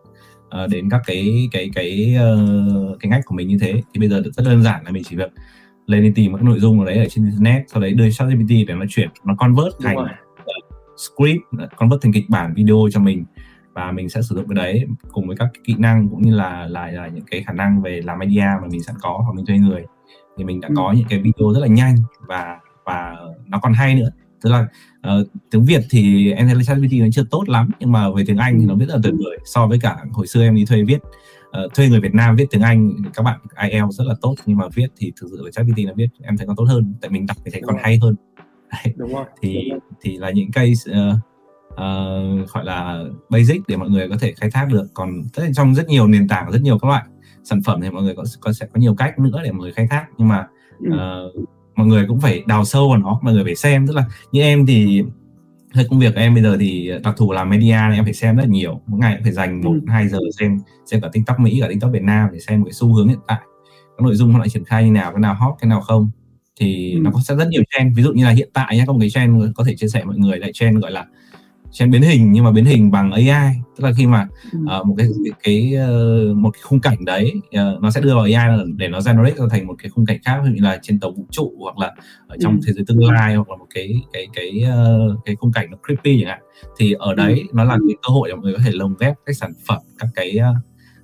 [0.63, 3.74] uh, đến các cái cái cái uh, cái ngách của mình như thế.
[3.74, 5.32] Thì bây giờ rất đơn giản là mình chỉ việc
[5.88, 8.50] lên đi tìm các nội dung ở đấy ở trên internet sau đấy đưa ChatGPT
[8.67, 9.98] để nó chuyển nó convert thành
[10.98, 11.41] script
[11.78, 13.26] convert thành kịch bản video cho mình
[13.73, 16.67] và mình sẽ sử dụng cái đấy cùng với các kỹ năng cũng như là
[16.67, 19.45] là, là những cái khả năng về làm media mà mình sẵn có hoặc mình
[19.45, 19.86] thuê người
[20.38, 20.73] thì mình đã ừ.
[20.77, 23.15] có những cái video rất là nhanh và và
[23.47, 24.10] nó còn hay nữa
[24.41, 24.67] tức là
[25.19, 28.23] uh, tiếng Việt thì em thấy là ChatGPT nó chưa tốt lắm nhưng mà về
[28.27, 30.55] tiếng Anh thì nó viết rất là tuyệt vời so với cả hồi xưa em
[30.55, 30.99] đi thuê viết
[31.65, 34.57] uh, thuê người Việt Nam viết tiếng Anh các bạn IELTS rất là tốt nhưng
[34.57, 37.12] mà viết thì thực sự là ChatGPT nó viết em thấy còn tốt hơn tại
[37.12, 37.84] mình đọc thì thấy Đúng còn rồi.
[37.84, 38.15] hay hơn
[38.71, 38.93] Đấy.
[38.97, 39.79] đúng rồi thì đúng rồi.
[40.01, 41.15] thì là những case uh,
[41.73, 44.88] uh, gọi là basic để mọi người có thể khai thác được.
[44.93, 47.03] Còn tất nhiên trong rất nhiều nền tảng rất nhiều các loại
[47.43, 49.71] sản phẩm thì mọi người có, có sẽ có nhiều cách nữa để mọi người
[49.71, 50.05] khai thác.
[50.17, 50.47] Nhưng mà
[50.84, 50.97] Ừ.
[50.97, 51.31] Ờ,
[51.75, 53.88] mọi người cũng phải đào sâu vào nó mọi người phải xem.
[53.88, 55.03] Tức là như em thì
[55.73, 58.13] hơi công việc của em bây giờ thì đặc thù làm media nên em phải
[58.13, 58.81] xem rất là nhiều.
[58.88, 59.79] Mỗi ngày cũng phải dành một Ừ.
[59.88, 62.93] hai giờ xem xem cả tiktok mỹ cả tiktok việt nam để xem cái xu
[62.93, 63.39] hướng hiện tại.
[63.97, 66.10] Các nội dung nó lại triển khai như nào cái nào hot cái nào không.
[66.60, 66.99] Thì Ừ.
[67.01, 67.97] nó có sẽ rất nhiều trend.
[67.97, 70.03] Ví dụ như là hiện tại nhé có một cái trend có thể chia sẻ
[70.03, 71.05] mọi người lại trend gọi là
[71.71, 74.60] trend biến hình nhưng mà biến hình bằng AI tức là khi mà Ừ.
[74.67, 75.07] ờ, một cái
[75.43, 78.99] cái, ờ, một cái khung cảnh đấy ờ, nó sẽ đưa vào AI để nó
[79.05, 81.25] generate ra thành một cái khung cảnh khác ví dụ như là trên tàu vũ
[81.31, 81.91] trụ hoặc là
[82.27, 82.60] ở trong Ừ.
[82.67, 85.77] thế giới tương lai hoặc là một cái cái cái ờ, cái khung cảnh nó
[85.88, 86.39] creepy chẳng hạn
[86.77, 89.13] thì ở đấy nó là cái cơ hội để mọi người có thể lồng ghép
[89.25, 90.38] các sản phẩm các cái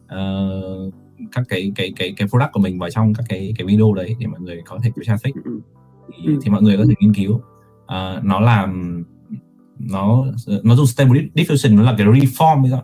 [0.08, 0.91] ờ,
[1.32, 4.15] các cái cái cái cái product của mình vào trong các cái cái video đấy
[4.19, 5.41] để mọi người có thể có traffic Ừ.
[5.45, 5.60] Ừ.
[6.17, 6.39] thì, Ừ.
[6.43, 7.41] thì mọi người có thể nghiên cứu
[7.86, 9.03] Ờ, nó làm
[9.80, 10.26] nó
[10.63, 12.82] nó dùng stable diffusion nó là cái reform ấy đó.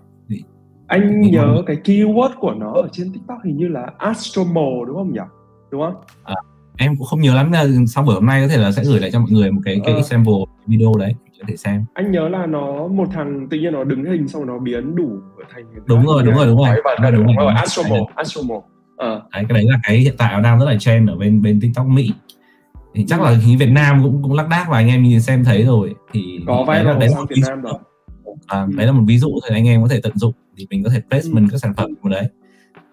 [0.88, 4.96] Anh nhớ mọi- cái keyword của nó ở trên tiktok hình như là astromo đúng
[4.96, 5.20] không nhỉ?
[5.72, 5.96] Đúng không?
[6.78, 9.00] Em cũng không nhớ lắm là sau buổi hôm nay có thể là sẽ gửi
[9.00, 9.98] lại cho mọi người một cái cái Ờ.
[9.98, 10.34] example
[10.68, 11.86] video đấy có thể xem.
[11.94, 14.96] Anh nhớ là nó một thằng tự nhiên nó đứng hình xong rồi nó biến
[14.96, 15.10] đủ
[15.54, 16.68] thành Đúng rồi, đúng rồi, đúng rồi.
[16.68, 17.46] Đấy, và Đúng rồi, đúng đúng rồi.
[17.46, 17.54] rồi.
[17.56, 18.56] astromo astromo
[19.00, 21.60] đấy cái đấy là cái hiện tại nó đang rất là trend ở bên bên
[21.62, 22.14] tiktok mỹ
[22.94, 25.44] thì chắc là hình Việt Nam cũng cũng lác đác và anh em nhìn xem
[25.44, 27.74] thấy rồi thì có đấy là, đấy là Việt Nam rồi
[28.48, 28.72] à, Ừ.
[28.78, 30.90] đấy là một ví dụ thôi anh em có thể tận dụng thì mình có
[30.90, 32.28] thể placement các sản phẩm của đấy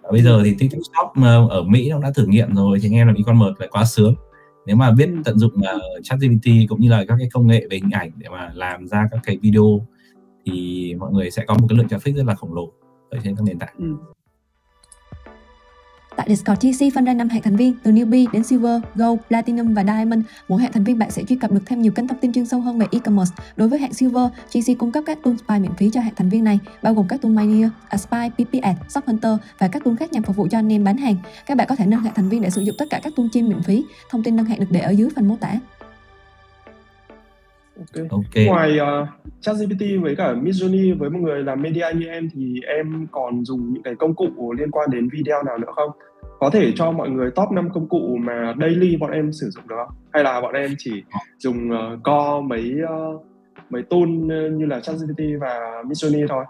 [0.03, 2.89] và bây giờ thì tiktok shop ờ, ở mỹ nó đã thử nghiệm rồi thì
[2.89, 4.15] anh em làm e-commerce lại quá sướng
[4.67, 5.23] nếu mà biết Ừ.
[5.25, 8.29] tận dụng uh, ChatGPT cũng như là các cái công nghệ về hình ảnh để
[8.29, 9.87] mà làm ra các cái video
[10.47, 12.73] thì mọi người sẽ có một cái lượng traffic rất là khổng lồ
[13.11, 13.97] ở trên các nền tảng ừ.
[16.21, 19.75] Tại Discord GC phân ra 5 hạng thành viên từ newbie đến silver, gold, platinum
[19.75, 20.23] và diamond.
[20.49, 22.47] Mỗi hạng thành viên bạn sẽ truy cập được thêm nhiều kênh thông tin chuyên
[22.47, 23.35] sâu hơn về e-commerce.
[23.57, 26.29] Đối với hạng silver, GC cung cấp các tool spy miễn phí cho hạng thành
[26.29, 29.95] viên này, bao gồm các tool Miner, Aspy, PP Ads, Shop Hunter và các tool
[29.97, 31.17] khác nhằm phục vụ cho anh em bán hàng.
[31.47, 33.27] Các bạn có thể nâng hạng thành viên để sử dụng tất cả các tool
[33.33, 33.85] trên miễn phí.
[34.11, 35.59] Thông tin nâng hạng được để ở dưới phần mô tả.
[37.77, 39.09] ok ok ngoài uh,
[39.41, 43.73] ChatGPT với cả Midjourney với một người làm media như em thì em còn dùng
[43.73, 45.91] những cái công cụ liên quan đến video nào nữa không?
[46.41, 49.69] Có thể cho mọi người top 5 công cụ mà daily bọn em sử dụng
[49.69, 49.97] được không?
[50.13, 51.03] Hay là bọn em chỉ
[51.39, 53.23] dùng uh, co mấy uh,
[53.71, 56.45] mấy tool uh, như là ChatGPT và Midjourney thôi?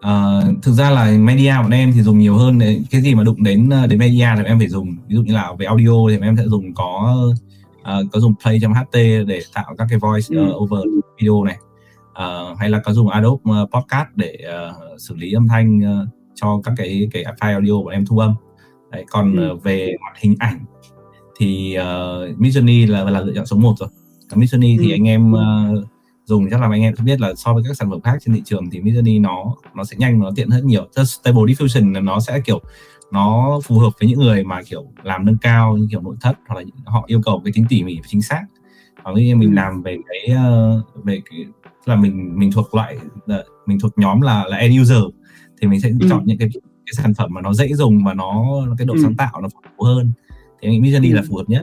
[0.00, 2.84] Ờ, thực ra là media bọn em thì dùng nhiều hơn đấy.
[2.90, 5.34] cái gì mà đụng đến ờ, đến media thì em phải dùng ví dụ như
[5.34, 7.16] là về audio thì em sẽ dùng có
[7.82, 8.92] ờ, có dùng play.ht
[9.26, 10.52] để tạo các cái voice ờ, Ừ.
[10.56, 10.80] over
[11.20, 11.56] video này
[12.14, 16.06] Ờ, hay là có dùng Adobe ờ, podcast để ờ, xử lý âm thanh ờ,
[16.34, 18.34] cho các cái cái file audio bọn em thu âm
[18.94, 19.48] đấy, còn Ừ.
[19.48, 20.64] ờ, về mặt hình ảnh
[21.38, 23.88] thì uh, Midjourney là là lựa chọn số 1 rồi
[24.30, 24.94] Còn Midjourney thì Ừ.
[24.94, 25.74] anh em ờ,
[26.24, 28.42] dùng chắc là anh em biết là so với các sản phẩm khác trên thị
[28.44, 32.00] trường thì Midjourney nó nó sẽ nhanh nó tiện hơn nhiều là Stable Diffusion là
[32.00, 32.60] nó sẽ kiểu
[33.12, 36.36] nó phù hợp với những người mà kiểu làm nâng cao như kiểu nội thất
[36.48, 38.42] hoặc là họ yêu cầu cái tính tỉ mỉ và chính xác
[39.04, 39.54] còn khi mình Ừ.
[39.54, 41.44] làm về cái ờ, về cái
[41.86, 44.98] là mình mình thuộc loại ờ, mình thuộc nhóm là là end user
[45.60, 46.06] thì mình sẽ Ừ.
[46.10, 46.48] chọn những cái
[46.86, 48.44] cái sản phẩm mà nó dễ dùng và nó
[48.78, 49.00] cái độ Ừ.
[49.02, 50.12] sáng tạo nó phù hơn
[50.62, 51.16] thì anh nghĩ Midjourney Ừ.
[51.16, 51.62] là phù hợp nhất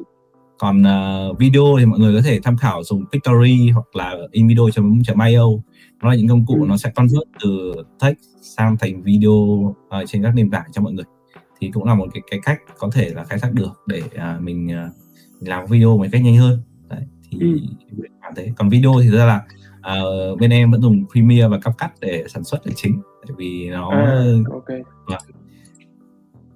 [0.59, 5.45] còn ờ, video thì mọi người có thể tham khảo dùng Pictory hoặc là invideo.io
[6.01, 6.65] nó là những công cụ Ừ.
[6.67, 10.93] nó sẽ convert từ text sang thành video ờ, trên các nền tảng cho mọi
[10.93, 11.05] người
[11.59, 14.37] thì cũng là một cái cái cách có thể là khai thác được để à,
[14.41, 14.67] mình,
[15.39, 17.59] mình làm video một cách nhanh hơn đấy thì Ừ.
[18.21, 19.41] bạn thế còn video thì ra là
[19.81, 19.95] à,
[20.39, 23.89] bên em vẫn dùng Premiere và CapCut để sản xuất là chính tại vì nó
[23.89, 25.17] À, ok.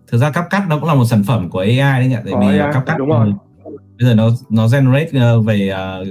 [0.08, 2.15] thực ra CapCut nó cũng là một sản phẩm của AI đấy nhỉ?
[2.23, 3.34] Tại Có vì AI, CapCut đúng rồi.
[3.99, 5.71] bây giờ nó nó generate uh, về
[6.04, 6.08] uh,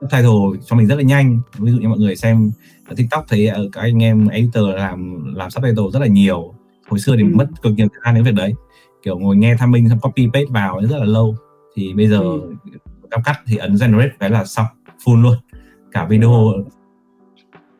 [0.00, 1.40] subtitle cho mình rất là nhanh.
[1.58, 2.50] Ví dụ như mọi người xem
[2.88, 6.54] ở TikTok thấy uh, các anh em editor làm làm subtitle rất là nhiều.
[6.88, 7.28] Hồi xưa thì Ừ.
[7.34, 8.54] mất cực nhiều thời gian đến việc đấy.
[9.02, 11.36] Kiểu ngồi nghe tham minh xong copy paste vào rất là lâu.
[11.76, 12.54] Thì bây giờ Ừ.
[13.10, 14.66] CapCut thì ấn generate cái là xong
[15.04, 15.36] full luôn.
[15.92, 16.52] Cả video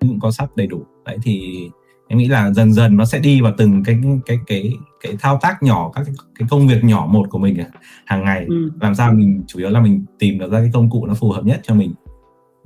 [0.00, 1.68] cũng có sub đầy đủ đấy thì
[2.08, 5.38] em nghĩ là dần dần nó sẽ đi vào từng cái cái cái cái thao
[5.42, 7.66] tác nhỏ các cái, cái công việc nhỏ một của mình à,
[8.06, 8.70] hàng ngày Ừ.
[8.80, 11.30] làm sao mình chủ yếu là mình tìm được ra cái công cụ nó phù
[11.32, 11.92] hợp nhất cho mình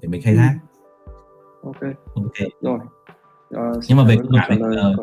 [0.00, 0.38] để mình khai Ừ.
[0.38, 0.54] thác
[1.62, 1.80] Ok.
[2.14, 2.78] ok Rồi.
[3.50, 4.96] Ờ, Nhưng mà về cơ bản lời ờ,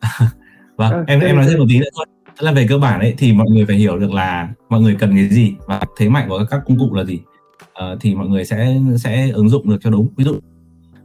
[0.76, 2.06] vâng À, em em nói thêm một tí nữa thôi
[2.38, 4.96] tức là về cơ bản ấy thì mọi người phải hiểu được là mọi người
[4.98, 7.20] cần cái gì và thế mạnh của các công cụ là gì
[7.72, 10.38] Ờ, thì mọi người sẽ sẽ ứng dụng được cho đúng ví dụ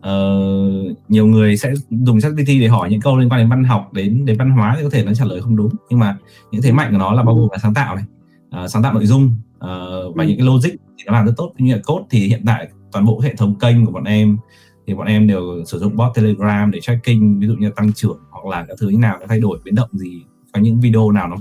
[0.06, 3.94] uh, nhiều người sẽ dùng ChatGPT để hỏi những câu liên quan đến văn học
[3.94, 6.18] đến đến văn hóa thì có thể nó trả lời không đúng nhưng mà
[6.52, 8.06] những thế mạnh của nó là bao gồm là sáng tạo này
[8.64, 9.26] uh, sáng tạo nội dung
[9.58, 10.28] uh, và ừ.
[10.28, 13.06] những cái logic thì nó làm rất tốt như là code thì hiện tại toàn
[13.06, 14.38] bộ hệ thống kênh của bọn em
[14.88, 18.20] thì bọn em đều sử dụng bot telegram để tracking ví dụ như tăng trưởng
[18.30, 20.22] hoặc là các thứ như nào thay đổi biến động gì
[20.54, 21.38] có những video nào nó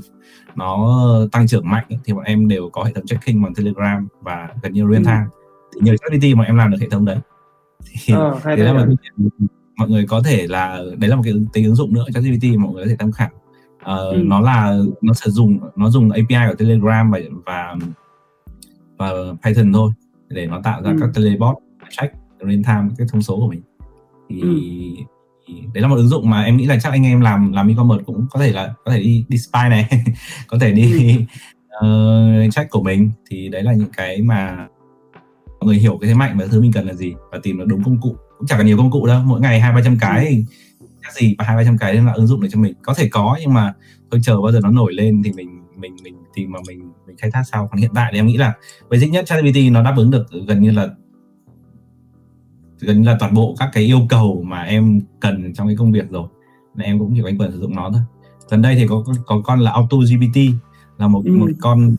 [0.57, 4.49] nó tăng trưởng mạnh thì bọn em đều có hệ thống tracking bằng telegram và
[4.63, 5.05] gần như real ừ.
[5.05, 5.27] time
[5.75, 7.19] thì nhờ ChatGPT mà em làm được hệ thống đấy
[7.91, 8.87] thì à, đấy là mọi,
[9.77, 12.59] mọi người có thể là đấy là một cái tính ứng dụng nữa cho GPT
[12.59, 13.31] mọi người có thể tham khảo
[13.85, 14.23] uh, ừ.
[14.25, 17.77] nó là nó sử dụng nó dùng API của Telegram và và
[18.99, 19.11] và
[19.45, 19.93] Python thôi
[20.29, 20.97] để nó tạo ra ừ.
[21.01, 21.57] các telebot
[21.91, 23.63] check real time cái thông số của mình
[24.29, 24.61] thì, ừ.
[25.47, 27.69] thì đấy là một ứng dụng mà em nghĩ là chắc anh em làm làm
[27.69, 29.89] e-commerce cũng có thể là có thể đi đi spy này
[30.49, 31.17] có thể đi
[31.81, 32.45] ừ.
[32.47, 34.69] uh, check của mình thì đấy là những cái mà
[35.65, 37.65] mọi người hiểu cái thế mạnh và thứ mình cần là gì và tìm được
[37.69, 38.17] đúng công cụ.
[38.39, 40.45] Cũng chẳng cần nhiều công cụ đâu mỗi ngày hai ba trăm cái
[40.81, 40.87] ừ.
[41.03, 42.75] cái gì và hai ba trăm cái là ứng dụng để cho mình.
[42.83, 43.75] Có thể có nhưng mà
[44.11, 47.17] thôi chờ bao giờ nó nổi lên thì mình mình mình tìm mà mình mình
[47.17, 47.69] khai thác sau.
[47.71, 48.53] Còn hiện tại thì em nghĩ là
[48.91, 50.89] basic nhất ChatGPT nó đáp ứng được gần như là
[52.81, 55.93] gần như là toàn bộ các cái yêu cầu mà em cần trong cái công
[55.93, 56.29] việc rồi.
[56.75, 58.03] Nên em cũng chỉ quanh quẩn sử dụng nó thôi.
[58.51, 60.39] Gần đây thì có có con là Auto GPT
[60.99, 61.33] là một ừ.
[61.33, 61.97] một con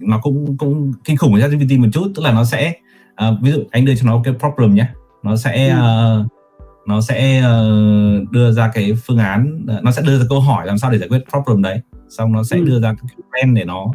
[0.00, 2.74] nó cũng cũng kinh khủng với ChatGPT một chút tức là nó sẽ
[3.28, 4.86] uh, ví dụ anh đưa cho nó cái problem nhé
[5.22, 6.26] nó sẽ uh,
[6.86, 10.78] nó sẽ uh, đưa ra cái phương án nó sẽ đưa ra câu hỏi làm
[10.78, 12.64] sao để giải quyết problem đấy xong nó sẽ ừ.
[12.64, 13.86] đưa ra cái plan để nó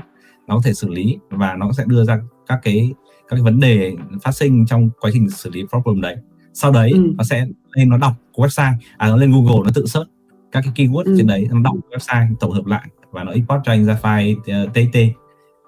[0.48, 2.94] nó có thể xử lý và nó sẽ đưa ra các cái
[3.28, 6.16] các cái vấn đề phát sinh trong quá trình xử lý problem đấy
[6.54, 7.14] sau đấy ừ.
[7.18, 10.10] nó sẽ lên nó đọc website à nó lên Google nó tự search
[10.52, 11.16] các cái keyword ừ.
[11.18, 14.64] trên đấy nó đọc website tổng hợp lại và nó export cho anh ra file
[14.66, 14.98] uh, TT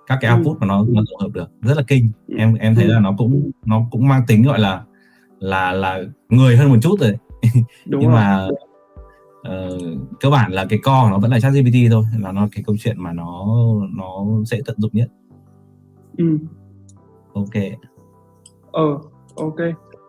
[0.07, 0.37] các cái ừ.
[0.37, 2.35] output mà nó nó tổng hợp được rất là kinh ừ.
[2.37, 2.91] em em thấy ừ.
[2.91, 4.83] là nó cũng nó cũng mang tính gọi là
[5.39, 7.17] là là người hơn một chút rồi
[7.85, 8.19] Đúng nhưng rồi.
[8.19, 8.47] mà
[9.39, 12.63] uh, cơ bản là cái core nó vẫn là chat GPT thôi là nó cái
[12.67, 13.45] câu chuyện mà nó
[13.95, 15.09] nó dễ tận dụng nhất
[16.17, 16.37] ừ.
[17.33, 17.63] ok
[18.71, 18.97] ờ
[19.35, 19.57] ok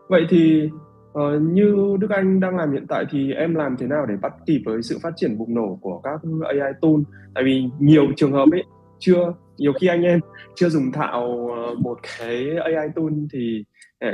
[0.09, 0.71] vậy thì
[1.13, 4.33] uh, như Đức Anh đang làm hiện tại thì em làm thế nào để bắt
[4.47, 7.01] kịp với sự phát triển bùng nổ của các AI tool
[7.35, 8.65] tại vì nhiều trường hợp ấy
[8.99, 10.21] chưa nhiều khi anh em
[10.55, 13.65] chưa dùng thạo ờ, một cái AI tool thì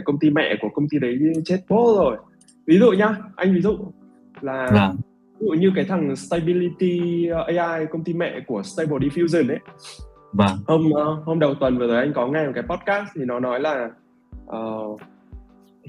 [0.05, 2.17] công ty mẹ của công ty đấy chết bố rồi
[2.67, 3.79] ví dụ nhá anh ví dụ
[4.41, 4.97] là vâng.
[5.41, 9.59] ví dụ như cái thằng Stability AI công ty mẹ của Stable Diffusion ấy
[10.33, 10.57] vâng.
[10.67, 13.41] hôm ờ, hôm đầu tuần vừa rồi anh có nghe một cái podcast thì nó
[13.41, 13.91] nói là
[14.57, 15.01] uh,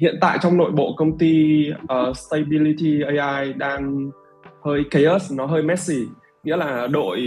[0.02, 4.12] hiện tại trong nội bộ công ty uh, Stability AI đang
[4.64, 6.06] hơi chaos nó hơi messy
[6.44, 7.22] nghĩa là đội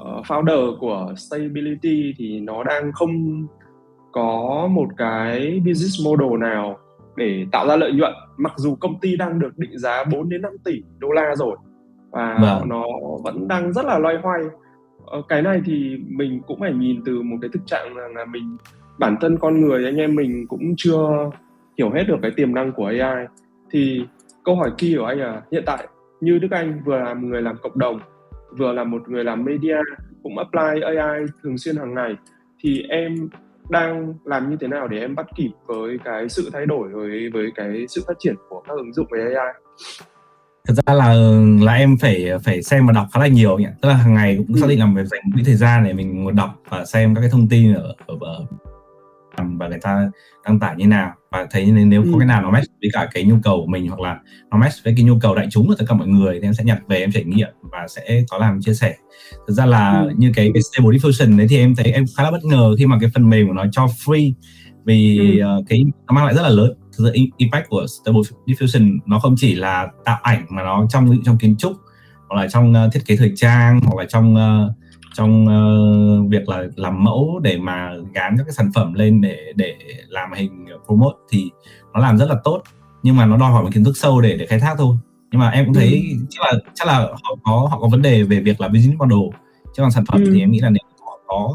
[0.00, 3.46] uh, founder của Stability thì nó đang không
[4.12, 6.78] có một cái business model nào
[7.16, 10.42] để tạo ra lợi nhuận mặc dù công ty đang được định giá 4 đến
[10.42, 11.56] 5 tỷ đô la rồi
[12.10, 12.68] và vâng.
[12.68, 12.84] nó
[13.24, 14.40] vẫn đang rất là loay hoay
[15.06, 18.24] ờ, cái này thì mình cũng phải nhìn từ một cái thực trạng là, là
[18.24, 18.56] mình
[18.98, 21.30] bản thân con người anh em mình cũng chưa
[21.78, 23.26] hiểu hết được cái tiềm năng của AI
[23.70, 24.04] thì
[24.44, 25.88] câu hỏi kia của anh là hiện tại
[26.20, 28.00] như Đức Anh vừa là người làm cộng đồng
[28.58, 29.76] vừa là một người làm media
[30.22, 32.16] cũng apply AI thường xuyên hàng ngày
[32.60, 33.28] thì em
[33.70, 37.30] đang làm như thế nào để em bắt kịp với cái sự thay đổi với
[37.32, 39.52] với cái sự phát triển của các ứng dụng về AI
[40.68, 41.14] thật ra là
[41.60, 44.36] là em phải phải xem và đọc khá là nhiều nhỉ tức là hàng ngày
[44.36, 44.60] cũng ừ.
[44.60, 47.30] xác định là phải dành quỹ thời gian để mình đọc và xem các cái
[47.30, 48.46] thông tin ở, ở, ở
[49.36, 50.10] và người ta
[50.44, 52.08] đăng tải như nào và thấy nếu, nếu ừ.
[52.12, 54.18] có cái nào nó match với cả cái nhu cầu của mình hoặc là
[54.50, 56.54] nó match với cái nhu cầu đại chúng của tất cả mọi người thì em
[56.54, 58.94] sẽ nhặt về em trải nghiệm và sẽ có làm chia sẻ
[59.48, 60.12] thực ra là ừ.
[60.16, 62.86] như cái, cái stable diffusion đấy thì em thấy em khá là bất ngờ khi
[62.86, 64.32] mà cái phần mềm của nó cho free
[64.84, 65.58] vì ừ.
[65.58, 69.18] uh, cái nó mang lại rất là lớn thực ra impact của stable diffusion nó
[69.18, 71.72] không chỉ là tạo ảnh mà nó trong trong kiến trúc
[72.28, 74.79] hoặc là trong uh, thiết kế thời trang hoặc là trong uh,
[75.14, 79.52] trong uh, việc là làm mẫu để mà gán các cái sản phẩm lên để
[79.56, 79.76] để
[80.08, 81.50] làm hình promote thì
[81.92, 82.62] nó làm rất là tốt
[83.02, 84.96] nhưng mà nó đòi hỏi một kiến thức sâu để để khai thác thôi
[85.30, 86.26] nhưng mà em cũng thấy ừ.
[86.30, 89.18] chắc là chắc là họ có họ có vấn đề về việc là business model
[89.64, 90.30] chứ còn sản phẩm ừ.
[90.34, 91.54] thì em nghĩ là nếu họ có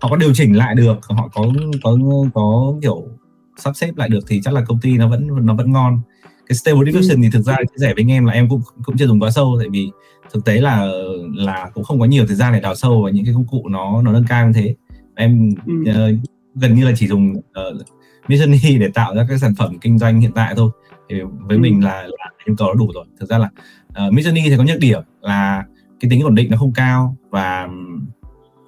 [0.00, 1.46] họ có điều chỉnh lại được họ có
[1.82, 1.96] có
[2.34, 3.08] có kiểu
[3.56, 6.00] sắp xếp lại được thì chắc là công ty nó vẫn nó vẫn ngon
[6.48, 7.20] cái stable diffusion ừ.
[7.22, 9.30] thì thực ra chia sẻ với anh em là em cũng cũng chưa dùng quá
[9.30, 9.90] sâu tại vì
[10.32, 10.86] thực tế là
[11.34, 13.68] là cũng không có nhiều thời gian để đào sâu vào những cái công cụ
[13.68, 14.74] nó nó nâng cao như thế
[15.14, 15.72] em ừ.
[15.90, 16.18] uh,
[16.54, 17.86] gần như là chỉ dùng uh,
[18.28, 20.70] Midjourney để tạo ra các sản phẩm kinh doanh hiện tại thôi
[21.08, 21.60] thì với ừ.
[21.60, 23.50] mình là, là nhu cầu nó đủ rồi thực ra là
[23.88, 25.64] uh, Midjourney thì có nhược điểm là
[26.00, 27.68] cái tính ổn định nó không cao và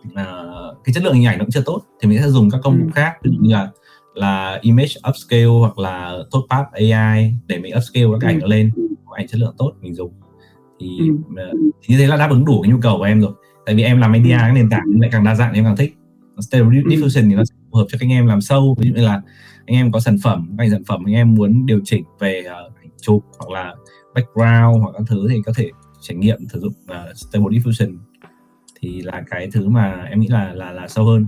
[0.06, 2.60] uh, cái chất lượng hình ảnh nó cũng chưa tốt thì mình sẽ dùng các
[2.62, 2.90] công cụ ừ.
[2.94, 3.68] khác ví dụ như là
[4.20, 8.70] là image upscale hoặc là top path AI để mình upscale các ảnh nó lên
[9.06, 10.12] có ảnh chất lượng tốt mình dùng.
[10.80, 10.98] Thì,
[11.36, 11.50] ừ.
[11.82, 13.32] thì như thế là đáp ứng đủ cái nhu cầu của em rồi.
[13.66, 15.94] Tại vì em làm media cái nền tảng lại càng đa dạng em càng thích.
[16.40, 18.76] Stable diffusion thì nó sẽ phù hợp cho các anh em làm sâu.
[18.78, 19.22] Ví dụ như là
[19.66, 22.76] anh em có sản phẩm các sản phẩm anh em muốn điều chỉnh về uh,
[22.76, 23.74] ảnh chụp hoặc là
[24.14, 27.96] background hoặc các thứ thì có thể trải nghiệm sử dụng uh, Stable diffusion.
[28.80, 31.26] Thì là cái thứ mà em nghĩ là là là sâu hơn.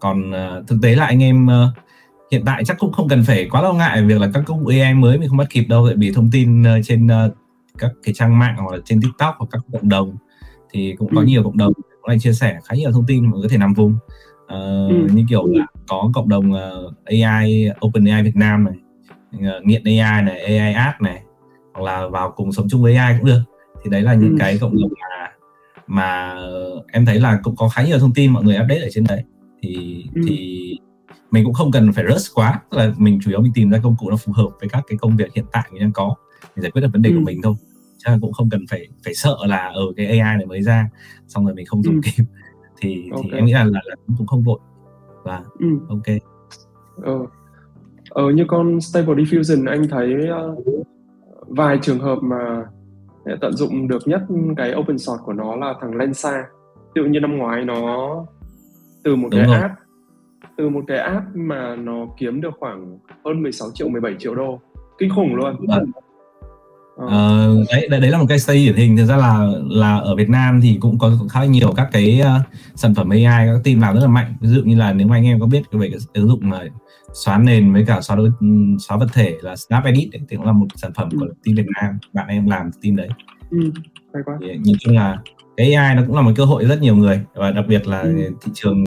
[0.00, 1.89] Còn uh, thực tế là anh em uh,
[2.30, 4.70] hiện tại chắc cũng không cần phải quá lo ngại việc là các công cụ
[4.80, 7.36] AI mới mình không bắt kịp đâu tại vì thông tin uh, trên uh,
[7.78, 10.16] các cái trang mạng hoặc là trên TikTok hoặc các cộng đồng
[10.72, 11.26] thì cũng có ừ.
[11.26, 13.74] nhiều cộng đồng cũng đang chia sẻ khá nhiều thông tin mà có thể nằm
[13.74, 13.94] vùng
[14.44, 15.06] uh, ừ.
[15.12, 18.74] như kiểu là có cộng đồng uh, AI Open AI Việt Nam này
[19.36, 21.22] uh, nghiện AI này AI app này
[21.74, 23.42] hoặc là vào cùng sống chung với AI cũng được
[23.84, 24.36] thì đấy là những ừ.
[24.38, 25.30] cái cộng đồng mà
[25.86, 26.36] mà
[26.92, 29.24] em thấy là cũng có khá nhiều thông tin mọi người update ở trên đấy
[29.62, 30.20] thì ừ.
[30.28, 30.60] thì
[31.30, 33.78] mình cũng không cần phải rush quá tức là mình chủ yếu mình tìm ra
[33.82, 36.14] công cụ nó phù hợp với các cái công việc hiện tại mình đang có
[36.56, 37.16] để giải quyết được vấn đề ừ.
[37.16, 37.54] của mình thôi
[38.04, 40.90] là cũng không cần phải phải sợ là ở ừ, cái AI này mới ra
[41.28, 42.00] xong rồi mình không dùng ừ.
[42.04, 42.24] kịp
[42.80, 43.28] thì okay.
[43.30, 44.58] thì em nghĩ là, là, là cũng không vội
[45.22, 45.66] và ừ.
[45.88, 46.06] ok
[47.02, 47.18] ờ.
[48.10, 50.14] ờ như con stable diffusion anh thấy
[50.50, 50.64] uh,
[51.48, 52.64] vài trường hợp mà
[53.40, 54.22] tận dụng được nhất
[54.56, 56.44] cái open source của nó là thằng Lensa
[56.94, 58.16] ví dụ như năm ngoái nó
[59.04, 59.56] từ một Đúng cái rồi.
[59.56, 59.74] app
[60.56, 64.60] từ một cái app mà nó kiếm được khoảng hơn 16 triệu 17 triệu đô.
[64.98, 65.56] Kinh khủng luôn.
[65.68, 65.90] Vâng.
[67.08, 68.96] Ờ, đấy, đấy đấy là một cái study điển hình.
[68.96, 72.54] Thực ra là là ở Việt Nam thì cũng có khá nhiều các cái uh,
[72.74, 74.34] sản phẩm AI các team làm rất là mạnh.
[74.40, 76.60] Ví dụ như là nếu mà anh em có biết về cái ứng dụng mà
[77.12, 78.30] xóa nền với cả xóa đôi,
[78.78, 81.56] xóa vật thể là Snap Edit ấy, thì cũng là một sản phẩm của team
[81.56, 81.98] Việt Nam.
[82.12, 83.08] Bạn em làm team đấy.
[83.50, 83.70] Ừ,
[84.24, 84.38] quá.
[84.40, 85.18] Thì, nhìn chung là
[85.56, 87.24] cái AI nó cũng là một cơ hội rất nhiều người.
[87.34, 88.30] Và đặc biệt là ừ.
[88.40, 88.84] thị trường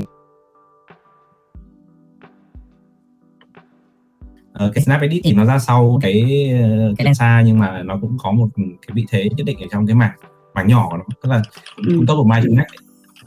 [4.65, 6.49] uh, cái Snap Edit thì nó ra sau cái
[6.91, 9.67] uh, cái xa nhưng mà nó cũng có một cái vị thế nhất định ở
[9.71, 10.17] trong cái mảng
[10.53, 11.41] mảng nhỏ của nó tức là
[11.75, 12.05] cũng ừ.
[12.07, 12.43] top của mai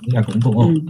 [0.03, 0.81] là cũng cũng ổn ừ.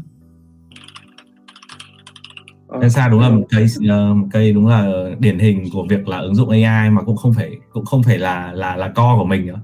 [2.81, 6.19] Lensa đúng là một cây uh, một cây đúng là điển hình của việc là
[6.19, 9.25] ứng dụng AI mà cũng không phải cũng không phải là là là co của
[9.25, 9.61] mình nữa.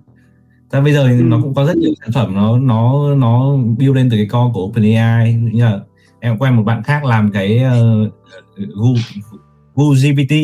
[0.71, 1.23] Ta bây giờ ừ.
[1.23, 4.51] nó cũng có rất nhiều sản phẩm nó nó nó build lên từ cái co
[4.55, 5.81] của OpenAI như là
[6.21, 8.13] em quen một bạn khác làm cái uh,
[8.57, 9.03] Google
[9.77, 10.35] GPT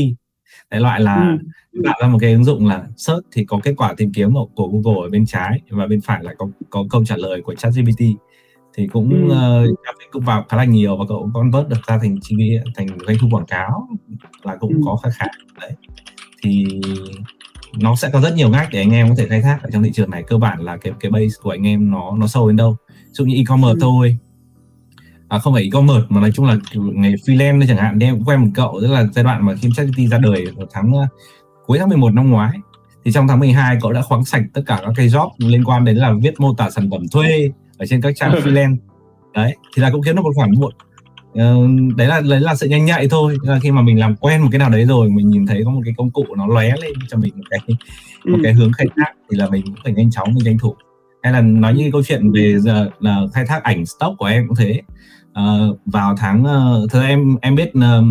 [0.70, 1.38] đại loại là
[1.72, 1.80] ừ.
[1.84, 4.46] tạo ra một cái ứng dụng là search thì có kết quả tìm kiếm của,
[4.54, 7.54] của Google ở bên trái và bên phải là có có câu trả lời của
[7.54, 8.00] ChatGPT
[8.74, 9.70] thì cũng ừ.
[9.70, 9.78] uh,
[10.10, 12.36] cũng vào khá là nhiều và cậu convert được ra thành chi
[12.74, 13.88] thành doanh thu quảng cáo
[14.42, 14.80] là cũng ừ.
[14.84, 15.26] có khá khá
[15.60, 15.72] đấy
[16.42, 16.66] thì
[17.78, 19.82] nó sẽ có rất nhiều ngách để anh em có thể khai thác ở trong
[19.82, 22.48] thị trường này cơ bản là cái cái base của anh em nó nó sâu
[22.48, 23.78] đến đâu ví dụ như e-commerce ừ.
[23.80, 24.18] thôi
[25.28, 27.98] à, không phải e-commerce mà nói chung là nghề freelance chẳng hạn.
[27.98, 30.66] Em cũng quen một cậu rất là giai đoạn mà khi ChatGPT ra đời vào
[30.72, 31.08] tháng uh,
[31.66, 32.58] cuối tháng 11 năm ngoái.
[33.04, 35.84] Thì trong tháng 12 cậu đã khoáng sạch tất cả các cái job liên quan
[35.84, 38.76] đến là viết mô tả sản phẩm thuê ở trên các trang freelance.
[39.34, 40.72] Đấy thì là cũng kiếm được một khoản muộn.
[41.32, 43.36] Uh, đấy là đấy là sự nhanh nhạy thôi.
[43.42, 45.70] Là khi mà mình làm quen một cái nào đấy rồi mình nhìn thấy có
[45.70, 47.60] một cái công cụ nó lóe lên cho mình một cái
[48.24, 48.32] ừ.
[48.32, 50.74] một cái hướng khai thác thì là mình cũng phải nhanh chóng mình tranh thủ.
[51.22, 54.48] Hay là nói như câu chuyện về giờ là khai thác ảnh stock của em
[54.48, 54.80] cũng thế
[55.38, 58.04] uh, vào tháng uh, thực em em biết uh,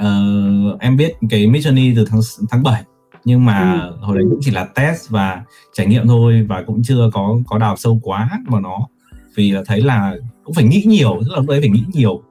[0.00, 2.82] uh, em biết cái Midjourney từ tháng tháng 7
[3.24, 3.96] nhưng mà ừ.
[4.00, 7.58] hồi đấy cũng chỉ là test và trải nghiệm thôi và cũng chưa có có
[7.58, 8.88] đào sâu quá vào nó.
[9.34, 10.14] Vì là thấy là
[10.44, 12.22] cũng phải nghĩ nhiều tức là lúc đấy phải nghĩ nhiều.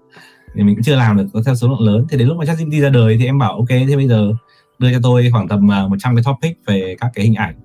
[0.55, 2.05] Thì mình cũng chưa làm được theo số lượng lớn.
[2.09, 4.33] Thì đến lúc mà ChatGPT ra đời thì em bảo ok thế bây giờ
[4.79, 7.55] đưa cho tôi khoảng tầm uh, 100 cái topic về các cái hình ảnh.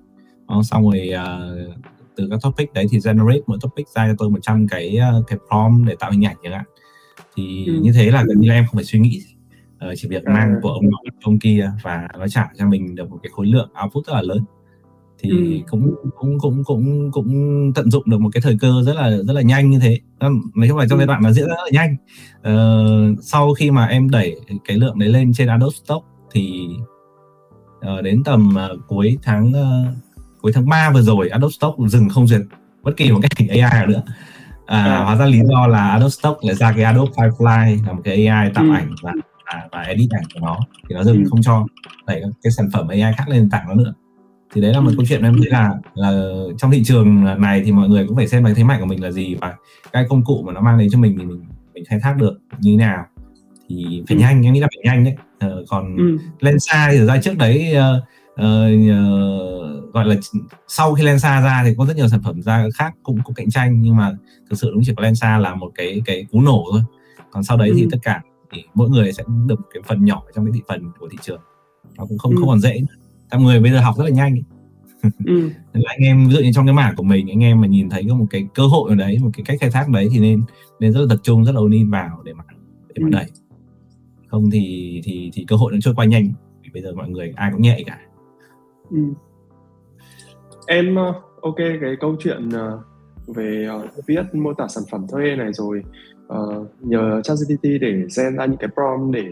[0.49, 1.75] Đó, xong rồi uh,
[2.15, 5.39] từ các topic đấy thì generate mỗi topic ra cho tôi 100 cái uh, cái
[5.49, 6.65] prompt để tạo hình ảnh chẳng hạn.
[7.35, 7.79] Thì ừ.
[7.81, 9.21] như thế là gần như là em không phải suy nghĩ
[9.75, 13.09] uh, chỉ việc mang của ông nọ ông kia và nó trả cho mình được
[13.09, 14.45] một cái khối lượng output rất là lớn.
[15.19, 15.65] Thì ừ.
[15.69, 19.33] cũng cũng cũng cũng cũng tận dụng được một cái thời cơ rất là rất
[19.33, 19.99] là nhanh như thế.
[20.55, 21.95] Nói chung là trong giai đoạn nó diễn ra rất là nhanh.
[22.39, 26.67] Uh, sau khi mà em đẩy cái lượng đấy lên trên Adobe Stock thì
[27.77, 30.12] uh, đến tầm uh, cuối tháng uh,
[30.43, 32.41] cuối tháng 3 vừa rồi Adobe Stock dừng không duyệt
[32.83, 34.01] bất kỳ một cái hình AI nào nữa
[34.65, 35.03] à, à.
[35.03, 38.27] hóa ra lý do là Adobe Stock lại ra cái Adobe Firefly là một cái
[38.27, 38.71] AI tạo ừ.
[38.73, 39.13] ảnh và,
[39.45, 41.23] và và edit ảnh của nó thì nó dừng ừ.
[41.29, 41.65] không cho
[42.07, 43.93] đẩy cái sản phẩm AI khác lên tảng nó nữa
[44.53, 44.95] thì đấy là một ừ.
[44.97, 46.11] câu chuyện em thấy là là
[46.57, 49.03] trong thị trường này thì mọi người cũng phải xem cái thế mạnh của mình
[49.03, 49.53] là gì và
[49.91, 52.39] cái công cụ mà nó mang đến cho mình thì mình mình khai thác được
[52.59, 53.05] như thế nào
[53.69, 54.21] thì phải ừ.
[54.21, 56.17] nhanh em nghĩ là phải nhanh đấy ờ, còn ừ.
[56.39, 58.03] lên xa thì ra trước đấy uh,
[58.41, 60.15] uh, gọi là
[60.67, 63.49] sau khi Lensa ra thì có rất nhiều sản phẩm ra khác cũng có cạnh
[63.49, 64.17] tranh nhưng mà
[64.49, 66.81] thực sự đúng chỉ có Lensa là một cái cái cú nổ thôi
[67.31, 67.75] còn sau đấy ừ.
[67.77, 68.21] thì tất cả
[68.51, 71.41] thì mỗi người sẽ được cái phần nhỏ trong cái thị phần của thị trường
[71.97, 72.37] nó cũng không ừ.
[72.39, 73.37] không còn dễ nữa.
[73.39, 74.35] người bây giờ học rất là nhanh
[75.25, 75.49] ừ.
[75.73, 77.89] là anh em ví dụ như trong cái mảng của mình anh em mà nhìn
[77.89, 80.19] thấy có một cái cơ hội ở đấy một cái cách khai thác đấy thì
[80.19, 80.41] nên
[80.79, 82.43] nên rất là tập trung rất là ôn vào để mà
[82.93, 83.11] để mà ừ.
[83.11, 83.25] đẩy
[84.27, 86.33] không thì thì thì cơ hội nó trôi qua nhanh
[86.63, 87.99] vì bây giờ mọi người ai cũng nhạy cả
[88.89, 88.97] ừ.
[90.67, 92.79] Em ờ, ok cái câu chuyện ờ,
[93.27, 93.67] về
[94.07, 95.83] viết mô tả sản phẩm thuê này rồi
[96.27, 99.23] uh, nhờ ChatGPT để gen ra những cái prompt để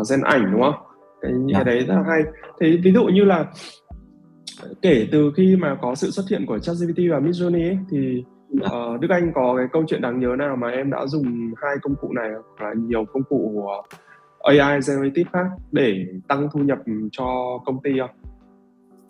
[0.00, 0.74] uh, gen ảnh đúng không?
[1.20, 1.64] Cái những yeah.
[1.66, 1.86] cái dạ.
[1.86, 2.22] đấy rất là hay.
[2.60, 3.46] Thế ví dụ như là
[4.82, 8.24] kể từ khi mà có sự xuất hiện của ChatGPT và Midjourney ấy, thì
[8.56, 11.76] uh, Đức Anh có cái câu chuyện đáng nhớ nào mà em đã dùng hai
[11.82, 13.66] công cụ này hoặc là nhiều công cụ
[14.42, 16.78] AI generative khác để tăng thu nhập
[17.12, 18.10] cho công ty không?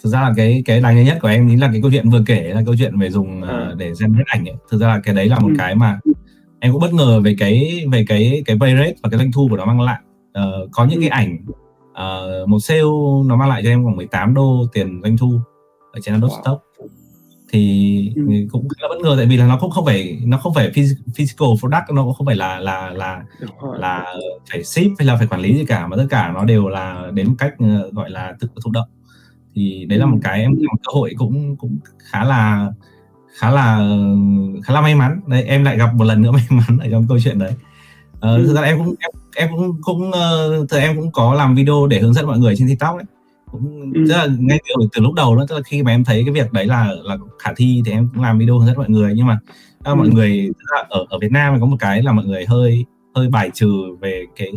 [0.02, 2.10] Thực ra là cái cái đáng nhớ nhất của em chính là cái câu chuyện
[2.10, 4.54] vừa kể là câu chuyện về dùng uh, để generate ảnh ấy.
[4.70, 5.54] thực ra là cái đấy là một ừ.
[5.58, 5.98] cái mà
[6.60, 9.46] em cũng bất ngờ về cái về cái cái pay rate và cái doanh thu
[9.50, 10.00] của nó mang lại
[10.38, 11.00] uh, có những ừ.
[11.00, 11.36] cái ảnh
[11.90, 12.82] uh, một sale
[13.26, 15.40] nó mang lại cho em khoảng 18 đô tiền doanh thu
[15.92, 16.40] ở trên Adobe wow.
[16.42, 16.62] Stock
[17.52, 18.22] thì ừ.
[18.52, 20.72] cũng khá là bất ngờ tại vì là nó cũng không phải nó không phải
[21.14, 23.22] physical product nó cũng không phải là là là
[23.78, 24.14] là
[24.50, 27.10] phải ship hay là phải quản lý gì cả mà tất cả nó đều là
[27.14, 27.54] đến một cách
[27.92, 28.88] gọi là tự thụ động
[29.60, 32.72] thì đấy là một cái em một cơ hội cũng cũng khá là
[33.38, 33.76] khá là
[34.64, 37.06] khá là may mắn đấy em lại gặp một lần nữa may mắn ở trong
[37.08, 37.52] câu chuyện đấy
[38.20, 38.46] ờ, ừ.
[38.46, 40.10] thực ra em cũng em, em cũng cũng
[40.62, 43.06] uh, em cũng có làm video để hướng dẫn mọi người trên tiktok đấy
[43.52, 44.04] cũng ừ.
[44.08, 46.34] tức là ngay từ, từ lúc đầu đó tức là khi mà em thấy cái
[46.34, 49.12] việc đấy là là khả thi thì em cũng làm video hướng dẫn mọi người
[49.16, 49.38] nhưng mà
[49.84, 49.94] ừ.
[49.94, 50.50] mọi người
[50.88, 52.84] ở ở Việt Nam có một cái là mọi người hơi
[53.14, 54.52] hơi bài trừ về cái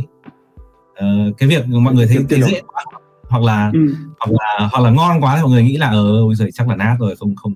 [0.91, 2.83] uh, cái việc mọi người thấy, thấy dễ quá
[3.33, 3.79] hoặc là ừ.
[4.19, 6.75] hoặc là hoặc là ngon quá thì mọi người nghĩ là ờ rồi chắc là
[6.75, 7.53] nát rồi không không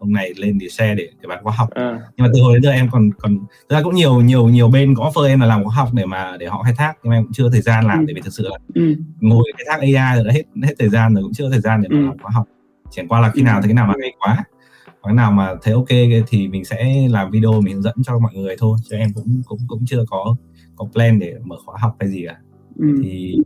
[0.00, 2.00] hôm này lên để share để để bán khóa học à.
[2.16, 4.68] nhưng mà từ hồi đến giờ em còn còn thực ra cũng nhiều nhiều nhiều
[4.68, 7.10] bên có offer em là làm khóa học để mà để họ khai thác nhưng
[7.10, 8.04] mà em cũng chưa thời gian làm ừ.
[8.08, 8.94] để vì thực sự là ừ.
[9.20, 11.82] ngồi khai thác AI rồi đã hết hết thời gian rồi cũng chưa thời gian
[11.82, 12.04] để mà ừ.
[12.04, 12.46] làm khóa học
[12.90, 14.44] chẳng qua là khi nào thấy cái nào mà hay quá
[15.02, 15.88] cái nào mà thấy ok
[16.28, 19.42] thì mình sẽ làm video mình hướng dẫn cho mọi người thôi chứ em cũng
[19.46, 20.36] cũng cũng chưa có
[20.76, 22.36] có plan để mở khóa học hay gì cả
[22.78, 22.86] ừ.
[23.02, 23.36] thì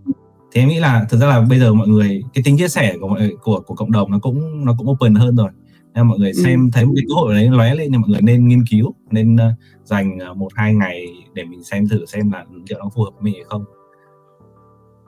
[0.52, 2.96] thì em nghĩ là thực ra là bây giờ mọi người cái tính chia sẻ
[3.00, 5.50] của mọi của của cộng đồng nó cũng nó cũng open hơn rồi
[5.94, 6.68] nên mọi người xem ừ.
[6.72, 9.34] thấy một cái cơ hội đấy lóe lên nhưng mọi người nên nghiên cứu nên
[9.34, 9.40] uh,
[9.84, 13.10] dành uh, một hai ngày để mình xem thử xem là liệu nó phù hợp
[13.14, 13.64] với mình hay không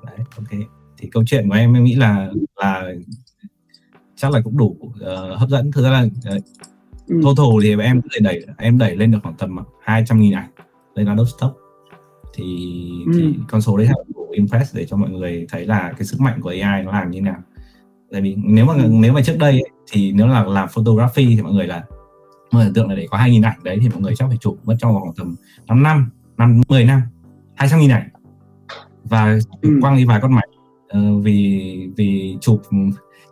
[0.06, 0.60] đấy ok
[0.98, 2.92] thì câu chuyện của em em nghĩ là là
[4.16, 6.02] chắc là cũng đủ uh, hấp dẫn thực ra là
[6.36, 6.42] uh,
[7.06, 7.20] ừ.
[7.22, 10.50] total thì em có thể đẩy em đẩy lên được khoảng tầm 200 nghìn ảnh
[10.94, 11.56] lên Adobe Stock
[12.34, 12.44] thì,
[13.06, 13.12] ừ.
[13.14, 13.94] thì con số đấy là
[14.34, 17.20] impress để cho mọi người thấy là cái sức mạnh của AI nó làm như
[17.20, 17.36] nào
[18.12, 19.62] tại vì nếu mà nếu mà trước đây
[19.92, 21.82] thì nếu là làm photography thì mọi người là
[22.52, 24.74] mọi tưởng là để có 2.000 ảnh đấy thì mọi người chắc phải chụp mất
[24.78, 25.36] trong khoảng tầm
[25.68, 27.00] 5 năm năm 10 năm
[27.54, 28.08] 200 nghìn ảnh
[29.04, 29.78] và ừ.
[29.80, 30.48] quăng đi vài con máy
[30.98, 32.62] uh, vì vì chụp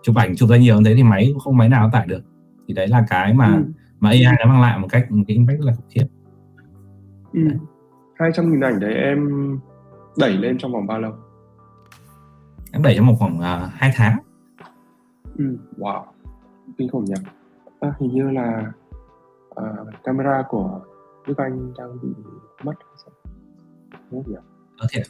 [0.02, 2.22] chụp ảnh chụp ra nhiều như thế thì máy không máy nào tải được
[2.68, 3.62] thì đấy là cái mà ừ.
[4.00, 6.06] mà AI đã mang lại một cách một cái impact rất là khủng khiếp
[7.32, 7.40] ừ.
[8.18, 9.28] 200 nghìn ảnh đấy em
[10.18, 11.12] đẩy lên trong vòng bao lâu?
[12.72, 14.18] Em đẩy trong một khoảng uh, à, 2 tháng.
[15.38, 16.04] Ừ, wow,
[16.78, 17.14] kinh khủng nhỉ.
[17.80, 18.72] À, hình như là
[19.50, 20.80] uh, camera của
[21.26, 22.08] Đức Anh đang bị
[22.62, 22.72] mất
[24.10, 24.38] Đúng không nhỉ?
[24.78, 25.06] Ờ thiệt.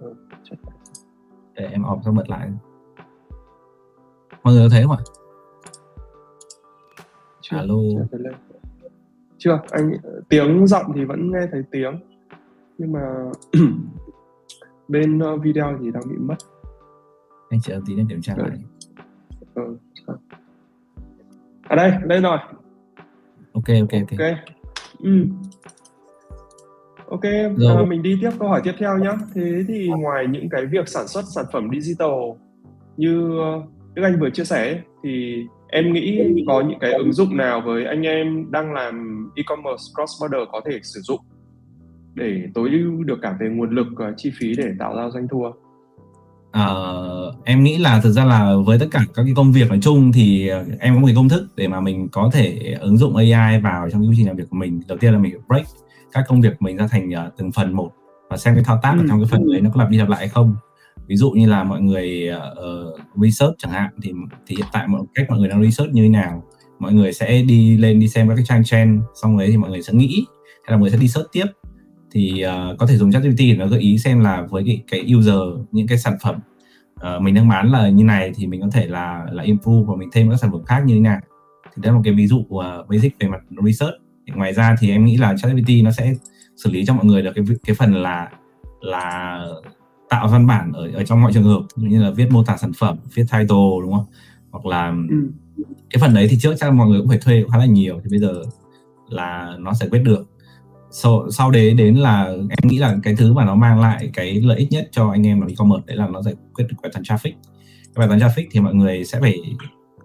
[0.00, 0.14] Ừ,
[1.54, 2.50] Để em off xong bật lại.
[4.42, 5.02] Mọi người có thấy không ạ?
[7.40, 7.74] Chưa, Alo.
[8.12, 8.30] Chưa
[9.44, 9.92] chưa anh
[10.28, 12.00] tiếng giọng thì vẫn nghe thấy tiếng
[12.78, 13.00] nhưng mà
[14.88, 16.36] bên ờ, video thì đang bị mất.
[17.50, 18.58] Anh chờ tí để kiểm tra lại.
[19.54, 19.76] Ừ.
[21.62, 22.38] à đây đây rồi.
[23.52, 24.18] Ok ok ok.
[24.18, 24.38] Ok.
[24.98, 25.26] Ừ.
[27.06, 30.66] ok à, mình đi tiếp câu hỏi tiếp theo nhé thế thì ngoài những cái
[30.66, 32.10] việc sản xuất sản phẩm digital
[32.96, 33.62] như ờ,
[33.94, 37.84] Đức Anh vừa chia sẻ thì em nghĩ có những cái ứng dụng nào với
[37.84, 41.20] anh em đang làm e-commerce cross border có thể sử dụng
[42.14, 45.28] để tối ưu được cả về nguồn lực và chi phí để tạo ra doanh
[45.30, 45.44] thu
[46.54, 46.66] À,
[47.44, 50.12] em nghĩ là thực ra là với tất cả các cái công việc nói chung
[50.12, 53.16] thì ờ, em có một cái công thức để mà mình có thể ứng dụng
[53.16, 54.80] AI vào trong cái quy trình làm việc của mình.
[54.88, 55.66] Đầu tiên là mình break
[56.12, 57.90] các công việc của mình ra thành uh, từng phần một
[58.30, 59.00] và xem cái thao tác ừ.
[59.00, 60.56] ở trong cái phần đấy nó có lặp đi lặp lại hay không.
[61.06, 64.12] Ví dụ như là mọi người uh, research chẳng hạn thì
[64.46, 66.42] thì hiện tại mọi cách mọi người đang research như thế nào
[66.78, 69.70] mọi người sẽ đi lên đi xem các cái trang trend xong đấy thì mọi
[69.70, 70.26] người sẽ nghĩ
[70.62, 71.46] hay là mọi người sẽ đi search tiếp
[72.14, 75.14] thì uh, có thể dùng ChatGPT để nó gợi ý xem là với cái cái
[75.18, 75.34] user
[75.72, 76.40] những cái sản phẩm
[76.94, 79.96] uh, mình đang bán là như này thì mình có thể là là improve và
[79.96, 81.20] mình thêm các sản phẩm khác như thế nào.
[81.64, 83.94] Thì đây là một cái ví dụ uh, basic về mặt research.
[84.26, 86.14] Thì ngoài ra thì em nghĩ là ChatGPT nó sẽ
[86.56, 88.30] xử lý cho mọi người được cái cái phần là
[88.80, 89.40] là
[90.08, 92.72] tạo văn bản ở ở trong mọi trường hợp như là viết mô tả sản
[92.78, 94.06] phẩm viết title đúng không?
[94.50, 95.16] Hoặc là ừ.
[95.90, 98.10] cái phần đấy thì trước chắc mọi người cũng phải thuê khá là nhiều thì
[98.10, 98.42] bây giờ
[99.08, 100.33] là nó sẽ quyết được
[100.94, 104.40] sau, sau đấy đến là em nghĩ là cái thứ mà nó mang lại cái
[104.40, 106.92] lợi ích nhất cho anh em làm e-commerce đấy là nó giải quyết được bài
[106.92, 107.32] toán traffic.
[107.94, 109.40] Cái bài toán traffic thì mọi người sẽ phải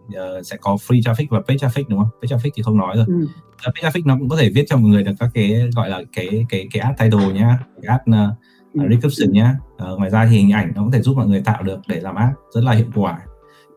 [0.08, 2.10] uh, sẽ có free traffic và paid traffic đúng không?
[2.22, 3.06] Paid traffic thì không nói rồi.
[3.08, 3.28] Ừ.
[3.66, 6.02] paid traffic nó cũng có thể viết cho mọi người được các cái gọi là
[6.14, 8.38] cái cái cái ad title nhá cái ad uh,
[8.74, 8.82] ừ.
[8.90, 9.56] description nhá.
[9.92, 12.00] Uh, ngoài ra thì hình ảnh nó có thể giúp mọi người tạo được để
[12.00, 13.20] làm ad rất là hiệu quả.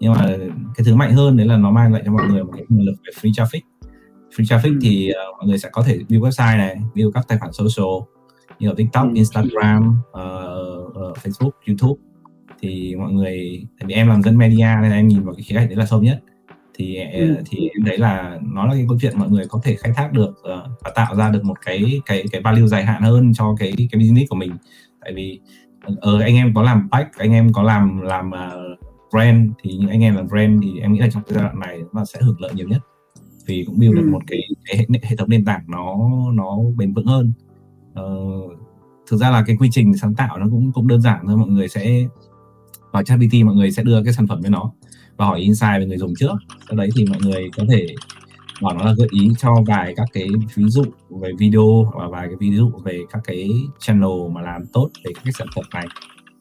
[0.00, 0.26] Nhưng mà
[0.74, 2.86] cái thứ mạnh hơn đấy là nó mang lại cho mọi người một cái nguồn
[2.86, 3.60] lực về free traffic
[4.36, 7.38] free traffic thì uh, mọi người sẽ có thể build website này build các tài
[7.38, 8.12] khoản social
[8.58, 9.14] như ở tiktok ừ.
[9.14, 12.02] instagram uh, uh, facebook youtube.
[12.60, 15.54] Thì mọi người tại vì em làm dân media nên em nhìn vào cái khía
[15.54, 16.20] cạnh đấy là sâu nhất.
[16.74, 17.36] Thì ừ.
[17.46, 20.12] thì em thấy là nó là cái câu chuyện mọi người có thể khai thác
[20.12, 23.54] được uh, và tạo ra được một cái cái cái value dài hạn hơn cho
[23.58, 24.52] cái cái business của mình.
[25.00, 25.40] Tại vì
[26.00, 28.78] ờ uh, anh em có làm pack anh em có làm làm uh,
[29.12, 31.78] brand thì những anh em làm brand thì em nghĩ là trong giai đoạn này
[31.92, 32.82] nó sẽ hưởng lợi nhiều nhất
[33.46, 34.00] vì cũng build ừ.
[34.00, 35.96] được một cái, cái hệ, hệ thống nền tảng nó
[36.32, 37.32] nó bền vững hơn.
[37.92, 38.52] Uh,
[39.10, 41.48] thực ra là cái quy trình sáng tạo nó cũng cũng đơn giản thôi mọi
[41.48, 42.06] người sẽ
[42.92, 44.72] vào ChatGPT mọi người sẽ đưa cái sản phẩm với nó
[45.16, 46.32] và hỏi insight về người dùng trước.
[46.68, 47.86] Sau đấy thì mọi người có thể
[48.62, 52.26] bảo nó là gợi ý cho vài các cái ví dụ về video và vài
[52.26, 55.64] cái ví dụ về các cái channel mà làm tốt về các cái sản phẩm
[55.74, 55.86] này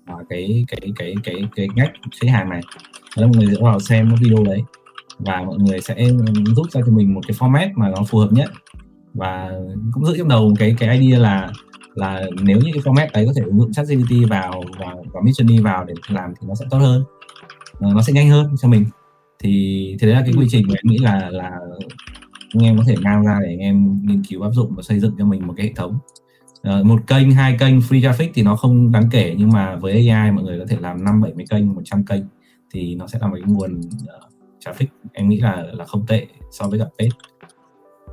[0.06, 1.92] và cái cái cái cái cái ngách
[2.22, 2.62] khách hàng này.
[3.18, 4.64] Đấy mọi người sẽ vào xem cái video đấy
[5.26, 6.08] và mọi người sẽ
[6.56, 8.50] giúp ra cho mình một cái format mà nó phù hợp nhất.
[9.14, 9.52] Và
[9.92, 11.52] cũng giữ trong đầu cái cái idea là
[11.96, 15.22] là nếu như cái format đấy có thể ứng dụng chat GPT vào và và
[15.22, 17.04] Midjourney vào để làm thì nó sẽ tốt hơn
[17.80, 18.86] ờ, nó sẽ nhanh hơn cho mình.
[19.40, 21.52] Thì thì đấy là cái quy trình mà em nghĩ là là
[22.54, 25.00] anh em có thể mang ra để anh em nghiên cứu áp dụng và xây
[25.00, 25.98] dựng cho mình một cái hệ thống.
[26.80, 30.10] Uh, một kênh hai kênh free traffic thì nó không đáng kể nhưng mà với
[30.10, 32.22] AI mọi người có thể làm năm bảy mươi kênh 100 kênh
[32.74, 34.32] thì nó sẽ là một cái nguồn uh,
[34.66, 37.18] traffic em nghĩ là là không tệ so với cả page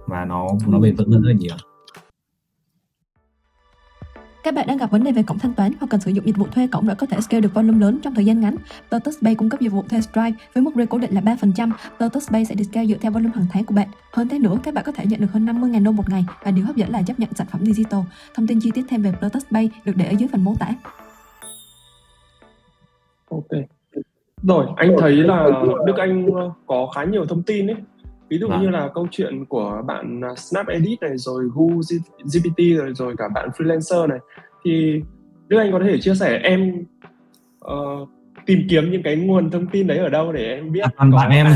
[0.07, 1.57] và nó nó bền vững hơn rất là nhiều
[4.49, 6.37] các bạn đang gặp vấn đề về cổng thanh toán hoặc cần sử dụng dịch
[6.37, 8.57] vụ thuê cổng để có thể scale được volume lớn trong thời gian ngắn.
[8.91, 11.71] Lotus Pay cung cấp dịch vụ thuê Stripe với mức rate cố định là 3%.
[11.99, 13.89] Lotus Pay sẽ được scale dựa theo volume hàng tháng của bạn.
[14.13, 16.51] Hơn thế nữa, các bạn có thể nhận được hơn 50.000 đô một ngày và
[16.51, 18.01] điều hấp dẫn là chấp nhận sản phẩm digital.
[18.35, 20.75] Thông tin chi tiết thêm về Lotus Pay được để ở dưới phần mô tả.
[23.31, 23.78] Ok.
[24.43, 25.49] Rồi, anh thấy là
[25.87, 26.27] Đức Anh
[26.67, 27.77] có khá nhiều thông tin ấy.
[28.29, 28.61] Ví dụ à.
[28.61, 31.69] như là câu chuyện của bạn à, Snap Edit này, rồi Gu
[32.25, 34.19] GPT rồi rồi cả bạn freelancer này.
[34.65, 35.03] Thì
[35.49, 36.85] Đức Anh có thể chia sẻ em
[37.65, 38.09] uh,
[38.47, 40.81] tìm kiếm những cái nguồn thông tin đấy ở đâu để em biết.
[40.83, 41.47] À, toàn bạn em,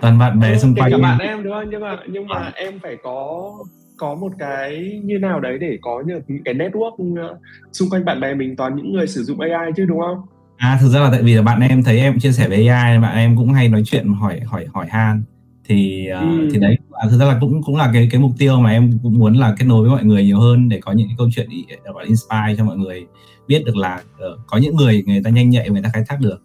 [0.00, 0.90] toàn bạn bè xung quanh.
[0.90, 1.70] Cả bạn em đúng không?
[1.70, 2.52] Nhưng mà nhưng mà à.
[2.54, 3.52] em phải có
[3.96, 7.38] có một cái như nào đấy để có những cái network ờ,
[7.72, 10.22] xung quanh bạn bè mình toàn những người sử dụng AI chứ đúng không?
[10.60, 12.98] À thực ra là tại vì là bạn em thấy em chia sẻ với AI
[12.98, 15.22] bạn em cũng hay nói chuyện hỏi hỏi hỏi han
[15.64, 16.48] thì uh, ừ.
[16.52, 18.98] thì đấy à, thực ra là cũng cũng là cái cái mục tiêu mà em
[19.02, 21.28] cũng muốn là kết nối với mọi người nhiều hơn để có những cái câu
[21.34, 21.48] chuyện
[21.94, 23.06] gọi inspire cho mọi người
[23.46, 26.20] biết được là uh, có những người người ta nhanh nhạy người ta khai thác
[26.20, 26.42] được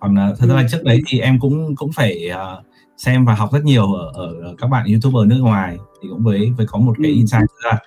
[0.00, 0.66] còn uh, thật ra là ừ.
[0.70, 2.64] trước đấy thì em cũng cũng phải uh,
[2.96, 6.52] xem và học rất nhiều ở, ở các bạn youtuber nước ngoài thì cũng với
[6.56, 7.16] với có một cái ừ.
[7.16, 7.78] insight là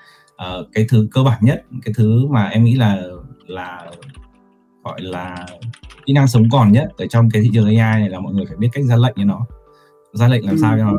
[0.59, 3.01] uh, cái thứ cơ bản nhất cái thứ mà em nghĩ là
[3.47, 3.85] là
[4.83, 5.45] gọi là
[6.05, 8.45] kỹ năng sống còn nhất ở trong cái thị trường AI này là mọi người
[8.45, 9.45] phải biết cách ra lệnh cho nó
[10.13, 10.59] ra lệnh làm ừ.
[10.61, 10.97] sao cho nó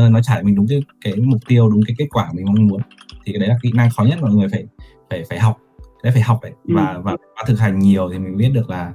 [0.00, 2.66] ờ, nó trả mình đúng cái cái mục tiêu đúng cái kết quả mình mong
[2.66, 2.80] muốn
[3.24, 4.64] thì cái đấy là kỹ năng khó nhất mọi người phải
[5.10, 5.58] phải phải học
[6.02, 6.74] đấy phải học đấy ừ.
[6.76, 8.92] và và, và thực hành nhiều thì mình biết được là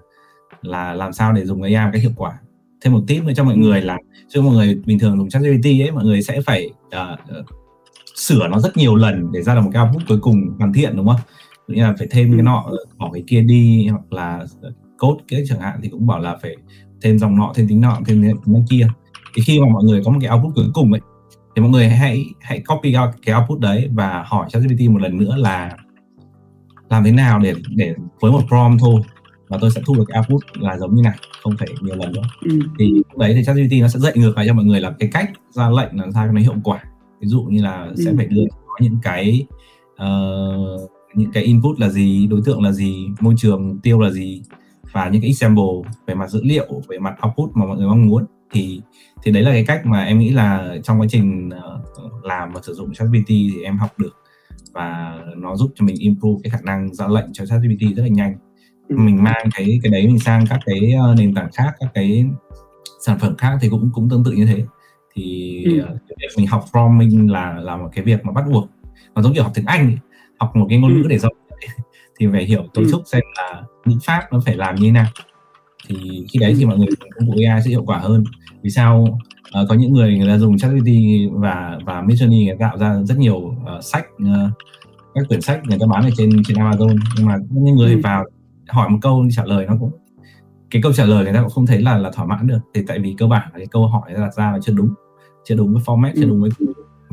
[0.62, 2.40] là làm sao để dùng AI một cách hiệu quả
[2.82, 3.60] thêm một tip nữa cho mọi ừ.
[3.60, 3.98] người là
[4.28, 7.20] cho mọi người bình thường dùng ChatGPT ấy mọi người sẽ phải uh,
[8.16, 10.96] sửa nó rất nhiều lần để ra được một cái output cuối cùng hoàn thiện
[10.98, 11.20] đúng không
[11.68, 12.66] như là phải thêm cái nọ
[12.98, 14.46] bỏ cái kia đi hoặc là
[15.00, 16.56] code cái chẳng hạn thì cũng bảo là phải
[17.02, 18.88] thêm dòng nọ thêm tính nọ thêm tính kia.
[19.36, 21.02] Thì khi mà mọi người có một cái output cuối cùng ấy
[21.56, 25.18] thì mọi người hãy hãy copy out cái output đấy và hỏi ChatGPT một lần
[25.18, 25.78] nữa là
[26.90, 29.02] làm thế nào để để với một prompt thôi.
[29.48, 32.12] Và tôi sẽ thu được cái output là giống như này không phải nhiều lần
[32.12, 32.22] nữa.
[32.42, 32.60] Ừ.
[32.80, 35.10] thì lúc đấy thì ChatGPT nó sẽ dạy ngược lại cho mọi người là cái
[35.14, 36.84] cách ra lệnh làm sao cho nó hiệu quả.
[37.22, 38.04] Ví dụ như là ừ.
[38.06, 38.44] sẽ phải đưa
[38.80, 39.46] những cái
[39.94, 44.42] uh, những cái input là gì đối tượng là gì môi trường tiêu là gì
[44.92, 48.08] và những cái example về mặt dữ liệu về mặt output mà mọi người mong
[48.08, 48.26] muốn.
[48.52, 48.82] Thì
[49.24, 52.62] thì đấy là cái cách mà em nghĩ là trong quá trình uh, làm và
[52.64, 54.16] sử dụng ChatGPT thì em học được.
[54.74, 58.10] Và nó giúp cho mình improve cái khả năng ra lệnh cho ChatGPT rất là
[58.10, 58.36] nhanh.
[58.90, 58.96] Ừ.
[58.98, 62.26] mình mang cái cái đấy mình sang các cái uh, nền tảng khác các cái
[63.06, 64.66] sản phẩm khác thì cũng cũng tương tự như thế.
[65.14, 65.86] Thì ừ.
[66.10, 68.70] việc mình học from mình là là một cái việc mà bắt buộc.
[69.16, 69.98] Nó giống kiểu học tiếng Anh ấy
[70.40, 71.08] học một cái ngôn ngữ ừ.
[71.08, 71.32] để giao
[72.20, 72.90] thì phải hiểu cấu Ừ.
[72.92, 75.06] trúc xem là ngữ pháp nó phải làm như thế nào.
[75.88, 78.24] Thì khi đấy thì mọi người dùng công cụ AI sẽ hiệu quả hơn.
[78.64, 79.20] Vì sao?
[79.52, 80.88] Ờ, có những người người ta dùng ChatGPT
[81.34, 84.50] và và Midjourney người ta tạo ra rất nhiều ờ, sách ờ,
[85.16, 86.98] các quyển sách người ta bán ở trên trên Amazon.
[87.18, 88.00] Nhưng mà những người Ừ.
[88.04, 88.24] vào
[88.70, 89.92] hỏi một câu trả lời nó cũng
[90.72, 92.60] cái câu trả lời người ta cũng không thấy là là thỏa mãn được.
[92.74, 94.90] Thì tại vì cơ bản là cái câu hỏi đặt ra là chưa đúng.
[95.46, 96.28] Chưa đúng với format chưa Ừ.
[96.30, 96.50] đúng với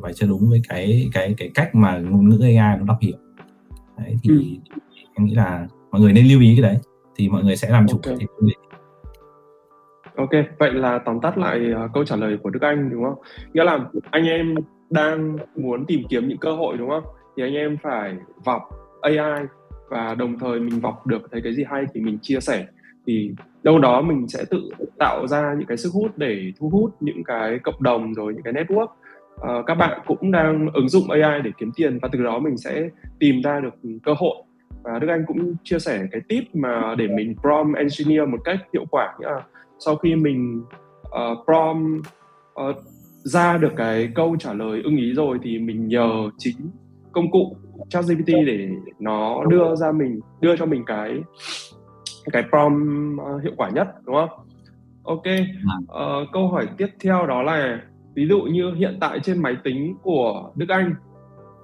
[0.02, 3.16] và chưa đúng với cái cái cái cách mà ngôn ngữ AI nó đọc hiểu
[3.98, 4.40] đấy thì Ừ.
[5.14, 6.78] em nghĩ là mọi người nên lưu ý cái đấy
[7.16, 8.18] thì mọi người sẽ làm chủ Ok.
[8.18, 8.26] cái
[10.16, 13.14] Ok, vậy là tóm tắt lại ờ, câu trả lời của Đức Anh đúng không?
[13.54, 13.78] Nghĩa là
[14.10, 14.54] anh em
[14.90, 17.04] đang muốn tìm kiếm những cơ hội đúng không?
[17.36, 18.62] Thì anh em phải vọc
[19.02, 19.16] AI
[19.90, 22.66] và đồng thời mình vọc được thấy cái gì hay thì mình chia sẻ
[23.06, 23.30] thì
[23.62, 27.24] đâu đó mình sẽ tự tạo ra những cái sức hút để thu hút những
[27.24, 28.86] cái cộng đồng rồi những cái network
[29.40, 32.56] Ờ, các bạn cũng đang ứng dụng AI để kiếm tiền và từ đó mình
[32.56, 32.88] sẽ
[33.18, 34.34] tìm ra được cơ hội
[34.82, 38.58] và Đức Anh cũng chia sẻ cái tip mà để mình prompt engineer một cách
[38.72, 39.42] hiệu quả nghĩa là
[39.78, 40.62] sau khi mình
[41.02, 42.06] uh, prompt
[42.60, 42.76] uh,
[43.24, 46.56] ra được cái câu trả lời ưng ý rồi thì mình nhờ chính
[47.12, 47.56] công cụ
[47.88, 48.68] ChatGPT để
[48.98, 51.20] nó đưa ra mình đưa cho mình cái
[52.32, 54.30] cái prompt hiệu quả nhất đúng không?
[55.02, 55.22] Ok.
[55.82, 57.80] Uh, câu hỏi tiếp theo đó là
[58.14, 60.94] ví dụ như hiện tại trên máy tính của Đức Anh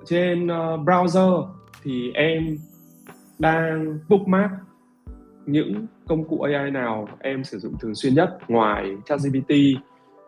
[0.05, 1.49] trên uh, browser
[1.83, 2.57] thì em
[3.39, 4.51] đang bookmark
[5.47, 9.53] những công cụ AI nào em sử dụng thường xuyên nhất ngoài ChatGPT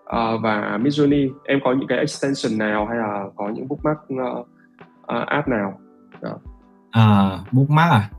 [0.03, 1.31] uh, và Midjourney.
[1.45, 4.47] Em có những cái extension nào hay là có những bookmark uh,
[5.03, 5.79] uh, app nào?
[6.91, 8.11] À bookmark à?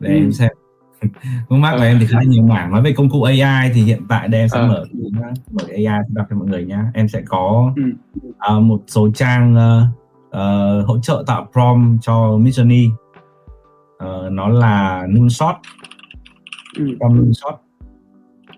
[0.00, 0.14] Để Ừ.
[0.14, 0.50] em xem
[1.48, 1.86] bookmark của Ờ.
[1.86, 4.48] em thì khá nhiều mảng nói về công cụ AI thì hiện tại đây em
[4.48, 4.66] sẽ Ờ.
[4.68, 4.84] mở
[5.50, 7.82] mở AI đọc cho mọi người nhá em sẽ có Ừ.
[8.38, 9.86] à, một số trang ờ,
[10.30, 12.90] ờ, hỗ trợ tạo prompt cho Midjourney
[13.98, 15.54] Ờ, nó là Moonshot
[16.76, 16.84] Ừ.
[16.98, 17.54] prompt Moonshot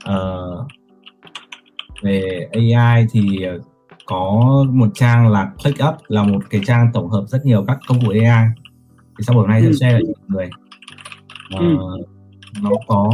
[0.05, 0.64] Ờ,
[2.03, 3.47] về AI thì
[4.07, 8.01] có một trang là ClickUp là một cái trang tổng hợp rất nhiều các công
[8.01, 8.47] cụ AI
[9.18, 9.72] thì sau buổi nay sẽ Ừ.
[9.72, 10.51] share lại cho mọi người
[11.51, 11.76] Ờ, Ừ.
[12.62, 13.11] nó có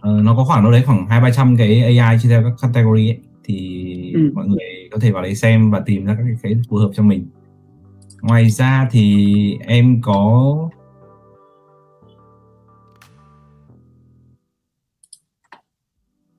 [0.00, 2.52] ờ, nó có khoảng đâu đấy khoảng hai ba trăm cái AI chia theo các
[2.62, 3.18] category ấy.
[3.44, 4.30] thì Ừ.
[4.34, 7.02] mọi người có thể vào đấy xem và tìm ra các cái, phù hợp cho
[7.02, 7.26] mình
[8.22, 10.56] ngoài ra thì em có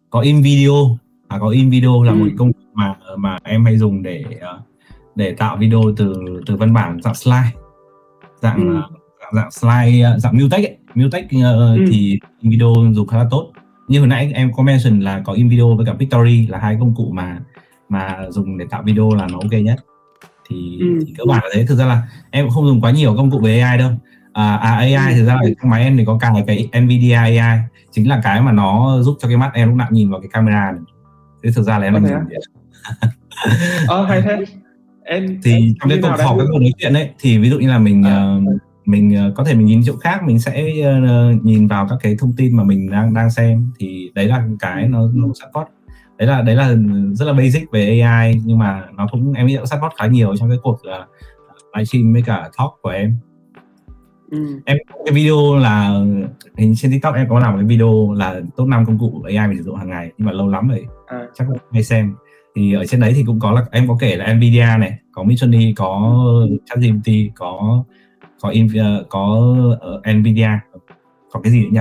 [0.10, 0.98] có in video
[1.28, 2.16] à có in video là Ừ.
[2.16, 4.62] một công cụ mà mà em hay dùng để ờ,
[5.16, 6.14] để tạo video từ
[6.46, 7.52] từ văn bản dạng slide
[8.42, 8.76] dạng Ừ.
[8.76, 8.90] ờ,
[9.22, 10.78] dạng, dạng slide dạng mutex ấy.
[10.96, 11.86] Mutex ờ, Ừ.
[11.92, 13.52] thì in video dùng khá là tốt
[13.88, 16.78] như hồi nãy em có mention là có in video với cả Pictory là hai
[16.80, 17.40] công cụ mà
[17.90, 19.76] mà dùng để tạo video là nó ok nhất
[20.50, 20.88] thì, Ừ.
[21.08, 23.32] thì cơ bản là thế thực ra là em cũng không dùng quá nhiều công
[23.32, 23.92] cụ về AI đâu
[24.34, 25.20] à, à AI Ừ.
[25.20, 27.60] thực ra là trong máy em thì có cài cái Nvidia AI
[27.92, 30.30] chính là cái mà nó giúp cho cái mắt em lúc nào nhìn vào cái
[30.34, 30.82] camera này
[31.44, 32.00] thế thực ra là em á?
[32.00, 32.40] điện.
[33.88, 34.44] Ờ hay thế
[35.06, 37.70] em thì trong cái cuộc họp cái cuộc nói chuyện ấy thì ví dụ như
[37.70, 38.16] là mình À.
[38.16, 38.40] ờ,
[38.86, 42.16] mình ờ, có thể mình nhìn chỗ khác mình sẽ ờ, nhìn vào các cái
[42.20, 43.72] thông tin mà mình đang đang xem.
[43.80, 45.68] Thì đấy là cái nó nó support
[46.18, 46.76] đấy là đấy là
[47.14, 50.36] rất là basic về AI nhưng mà nó cũng em nghĩ cũng support khá nhiều
[50.36, 51.10] trong cái cuộc uh,
[51.76, 53.18] livestream với cả talk của em.
[54.32, 54.60] Ừ.
[54.66, 56.02] em cái video là
[56.58, 59.58] hình trên tiktok em có làm cái video là top 5 công cụ AI mình
[59.58, 61.22] sử dụng hàng ngày nhưng mà lâu lắm rồi À.
[61.34, 62.16] chắc là hay xem.
[62.56, 65.24] Thì ở trên đấy thì cũng có là em có kể là Nvidia này có
[65.24, 66.18] Midjourney có
[66.66, 67.84] ChatGPT có
[68.46, 70.50] có Nvidia có ờ, Nvidia
[71.32, 71.80] có cái gì nữa nhỉ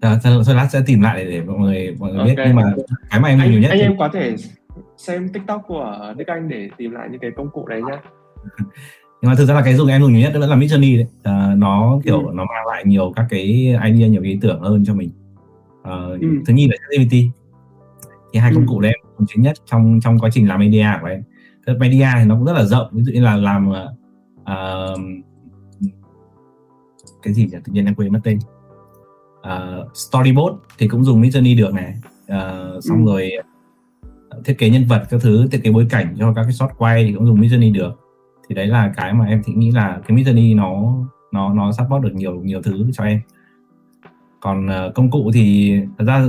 [0.00, 2.46] à, thôi, thôi lát sẽ tìm lại để, để mọi người mọi người biết Ok.
[2.46, 2.62] nhưng mà
[3.10, 4.36] cái mà em dùng anh, nhiều nhất anh thì- em có thể
[4.96, 8.00] xem tiktok của Đức Anh để tìm lại những cái công cụ đấy nhá
[9.22, 11.06] nhưng mà thực ra là cái dùng em dùng nhiều nhất vẫn là Midjourney đấy
[11.22, 12.32] à, nó kiểu Ừ.
[12.34, 13.42] nó mang lại nhiều các cái
[13.84, 15.10] idea nhiều cái ý tưởng hơn cho mình
[15.82, 16.28] Ờ, Ừ.
[16.46, 17.12] thứ nhì là ChatGPT
[18.32, 18.54] thì hai Ừ.
[18.54, 21.22] công cụ đấy em dùng chính nhất trong trong quá trình làm media của em
[21.66, 22.88] Media thì nó cũng rất là rộng.
[22.92, 23.72] Ví dụ như là làm
[24.44, 24.94] ờ,
[27.22, 27.58] cái gì nhỉ?
[27.64, 28.38] Tự nhiên em quên mất tên.
[29.42, 31.94] Ờ, storyboard thì cũng dùng Midjourney được này.
[32.28, 33.10] Ờ, xong Ừ.
[33.12, 33.30] rồi
[34.44, 37.04] thiết kế nhân vật các thứ thiết kế bối cảnh cho các cái shot quay
[37.04, 37.90] thì cũng dùng Midjourney được.
[38.48, 40.94] Thì đấy là cái mà em thì nghĩ là cái Midjourney nó
[41.32, 43.20] nó nó support được nhiều nhiều thứ cho em.
[44.40, 46.28] Còn ờ, công cụ thì thật ra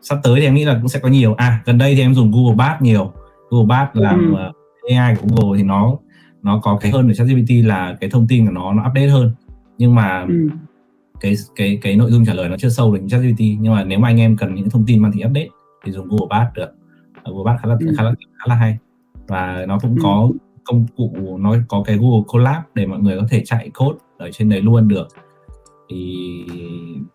[0.00, 1.34] sắp tới thì em nghĩ là cũng sẽ có nhiều.
[1.34, 3.12] À gần đây thì em dùng Google Bard nhiều.
[3.50, 4.36] Google Bard làm Ừ.
[4.38, 4.52] ờ,
[4.90, 5.98] AI của Google thì nó
[6.42, 9.32] nó có cái hơn ở ChatGPT là cái thông tin của nó nó update hơn
[9.78, 10.48] nhưng mà ừ.
[11.20, 13.84] cái cái cái nội dung trả lời nó chưa sâu được như ChatGPT nhưng mà
[13.84, 15.48] nếu mà anh em cần những thông tin mang tính update
[15.84, 16.68] thì dùng Google Bard được
[17.24, 17.94] Google Bard khá là Ừ.
[17.96, 18.78] khá là khá là hay
[19.28, 20.00] và nó cũng Ừ.
[20.02, 20.30] có
[20.64, 24.30] công cụ nó có cái Google Colab để mọi người có thể chạy code ở
[24.32, 25.08] trên đấy luôn được
[25.90, 26.26] thì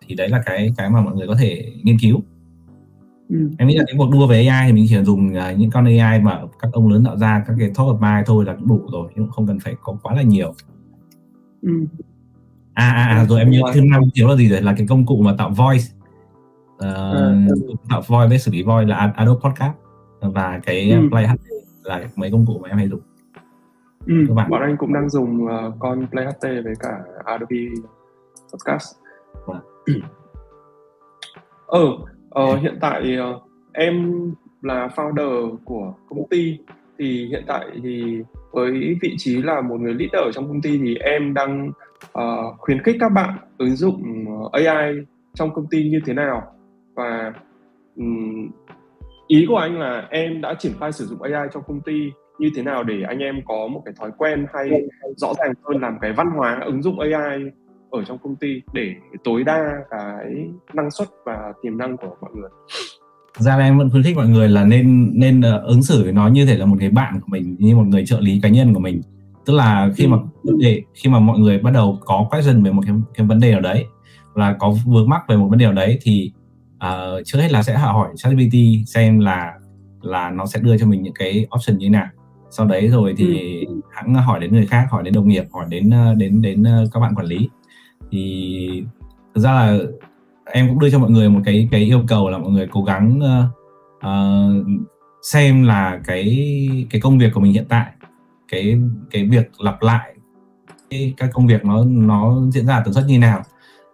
[0.00, 2.22] thì đấy là cái cái mà mọi người có thể nghiên cứu
[3.28, 3.50] ừ.
[3.58, 5.70] em nghĩ là cái cuộc đua về AI thì mình chỉ cần dùng uh, những
[5.70, 8.56] con AI mà các ông lớn tạo ra các cái top of mind thôi là
[8.64, 10.54] đủ rồi nhưng không cần phải có quá là nhiều
[11.62, 11.72] ừ.
[12.74, 15.06] à, à, à rồi em nhớ thứ năm thiếu là gì rồi là cái công
[15.06, 15.84] cụ mà tạo voice
[16.74, 17.46] uh, à,
[17.88, 19.72] tạo voice với xử lý voice là Adobe Podcast
[20.20, 21.08] và cái ừ.
[21.10, 21.46] Play HD
[21.82, 23.00] là mấy công cụ mà em hay dùng
[24.06, 24.14] ừ.
[24.28, 27.56] các bạn bọn anh cũng đang dùng uh, con Play HT với cả Adobe
[28.52, 28.94] Podcast
[29.46, 29.60] vâng.
[31.66, 31.98] ừ
[32.40, 34.12] uh, hiện tại uh, em
[34.62, 36.58] là founder của công ty.
[36.98, 40.94] Thì hiện tại thì với vị trí là một người leader trong công ty thì
[40.94, 41.72] em đang
[42.18, 44.02] uh, khuyến khích các bạn ứng dụng
[44.52, 44.94] AI
[45.34, 46.42] trong công ty như thế nào.
[46.94, 47.32] Và
[47.96, 48.50] um,
[49.26, 52.50] ý của anh là em đã triển khai sử dụng AI trong công ty như
[52.54, 54.70] thế nào để anh em có một cái thói quen hay
[55.16, 57.40] rõ ràng hơn làm cái văn hóa ứng dụng AI
[57.90, 59.60] ở trong công ty để tối đa
[59.90, 62.50] cái năng suất và tiềm năng của mọi người
[63.38, 66.12] ra là em vẫn khuyến khích mọi người là nên nên uh, ứng xử với
[66.12, 68.48] nó như thể là một người bạn của mình như một người trợ lý cá
[68.48, 69.02] nhân của mình
[69.46, 70.08] tức là khi ừ.
[70.08, 73.26] mà vấn đề khi mà mọi người bắt đầu có question về một cái, cái
[73.26, 73.86] vấn đề nào đấy
[74.34, 76.32] là có vướng mắc về một vấn đề nào đấy thì
[76.76, 78.54] uh, trước hết là sẽ hỏi ChatGPT
[78.86, 79.52] xem là
[80.02, 82.06] là nó sẽ đưa cho mình những cái option như thế nào
[82.50, 83.80] sau đấy rồi thì ừ.
[83.90, 87.00] hãng hỏi đến người khác hỏi đến đồng nghiệp hỏi đến ờ, đến đến các
[87.00, 87.48] bạn quản lý
[88.10, 88.84] thì
[89.34, 89.78] thực ra là
[90.44, 92.82] em cũng đưa cho mọi người một cái cái yêu cầu là mọi người cố
[92.82, 93.58] gắng uh,
[93.96, 94.66] uh,
[95.22, 97.92] xem là cái cái công việc của mình hiện tại
[98.48, 98.78] cái
[99.10, 100.14] cái việc lặp lại
[100.90, 103.42] cái, các công việc nó nó diễn ra tần suất như nào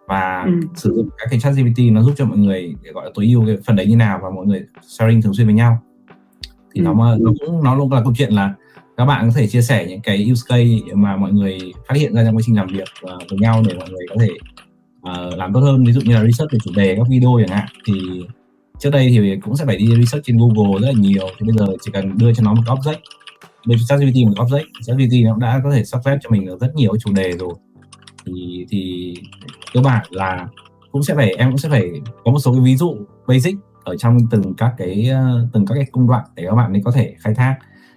[0.07, 0.51] và ừ.
[0.75, 3.45] sử dụng các cái chat GPT nó giúp cho mọi người gọi là tối ưu
[3.45, 5.79] cái phần đấy như nào và mọi người sharing thường xuyên với nhau
[6.73, 6.83] thì ừ.
[6.83, 8.53] nó nó cũng nó luôn là câu chuyện là
[8.97, 12.13] các bạn có thể chia sẻ những cái use case mà mọi người phát hiện
[12.13, 14.29] ra trong quá trình làm việc ờ, uh, với nhau để mọi người có thể
[14.97, 15.83] uh, làm tốt hơn.
[15.85, 17.93] Ví dụ như là research về chủ đề các video chẳng hạn thì
[18.79, 21.27] trước đây thì cũng sẽ phải đi research trên Google rất là nhiều.
[21.39, 22.99] Thì bây giờ chỉ cần đưa cho nó một object
[23.65, 26.59] đưa cho ChatGPT một object ChatGPT nó cũng đã có thể suggest cho mình được
[26.59, 27.53] rất nhiều chủ đề rồi.
[28.25, 29.13] Thì thì
[29.73, 30.47] cơ bản là
[30.91, 31.89] cũng sẽ phải em cũng sẽ phải
[32.23, 35.75] có một số cái ví dụ basic ở trong từng các cái ờ, từng các
[35.75, 37.55] cái công đoạn để các bạn ấy có thể khai thác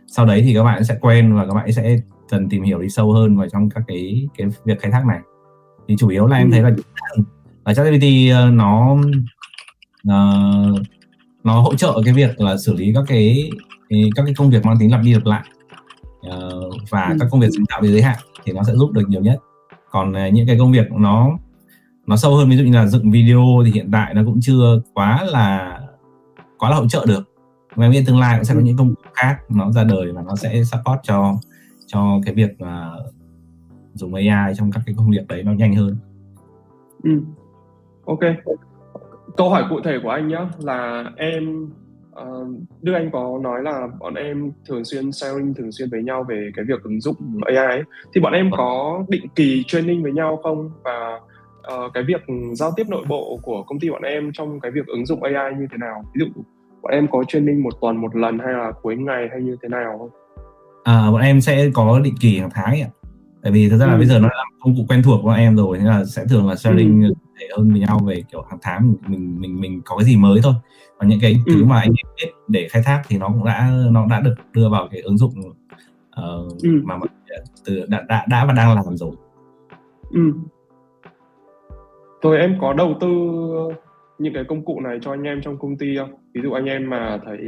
[0.09, 1.97] sau đấy thì các bạn sẽ quen và các bạn sẽ
[2.31, 5.21] dần tìm hiểu đi sâu hơn vào trong các cái cái việc khai thác này.
[5.89, 6.71] Thì chủ yếu là em thấy là
[7.65, 8.97] là ChatGPT ờ, nó
[10.09, 10.81] uh,
[11.45, 13.51] nó hỗ trợ cái việc là xử lý các cái,
[13.89, 15.45] cái các cái công việc mang tính lặp đi lặp lại
[16.29, 17.17] uh, và ừ.
[17.21, 19.39] các công việc sáng tạo về giới hạn thì nó sẽ giúp được nhiều nhất.
[19.91, 21.39] Còn uh, những cái công việc nó
[22.07, 24.83] nó sâu hơn ví dụ như là dựng video thì hiện tại nó cũng chưa
[24.95, 25.81] quá là
[26.59, 27.38] quá là hỗ trợ được
[27.75, 30.23] và nghĩ tương lai cũng sẽ có những công cụ khác nó ra đời và
[30.23, 31.35] nó sẽ support cho
[31.87, 33.15] cho cái việc uh,
[33.95, 35.97] dùng AI trong các cái công việc đấy nó nhanh hơn.
[37.03, 37.11] Ừ.
[38.05, 38.21] Ok.
[39.37, 41.71] Câu hỏi cụ thể của anh nhé là em
[42.13, 42.49] uh,
[42.83, 46.51] Đức Anh có nói là bọn em thường xuyên sharing thường xuyên với nhau về
[46.57, 47.17] cái việc ứng dụng
[47.47, 47.83] AI ấy.
[48.15, 51.21] thì bọn em có định kỳ training với nhau không và
[51.75, 54.87] uh, cái việc giao tiếp nội bộ của công ty bọn em trong cái việc
[54.87, 56.43] ứng dụng AI như thế nào ví dụ
[56.83, 59.69] bọn em có training một tuần một lần hay là cuối ngày hay như thế
[59.69, 60.11] nào không?
[60.85, 62.89] À, bọn em sẽ có định kỳ hàng tháng ạ.
[63.43, 63.97] Tại vì thực ra là ừ.
[63.97, 66.25] bây giờ nó là công cụ quen thuộc của bọn em rồi nên là sẽ
[66.31, 67.13] thường là sharing ừ.
[67.41, 70.41] để hơn với nhau về kiểu hàng tháng mình mình mình có cái gì mới
[70.43, 70.55] thôi.
[70.99, 71.53] Và những cái ừ.
[71.55, 74.69] thứ mà anh biết để khai thác thì nó cũng đã nó đã được đưa
[74.69, 76.81] vào cái ứng dụng uh, ừ.
[76.85, 76.99] mà
[77.65, 79.13] từ đã, đã đã và đang làm rồi.
[80.11, 80.33] Ừ.
[82.23, 83.09] Rồi em có đầu tư
[84.19, 86.11] những cái công cụ này cho anh em trong công ty không?
[86.35, 87.39] Ví dụ anh em mà thấy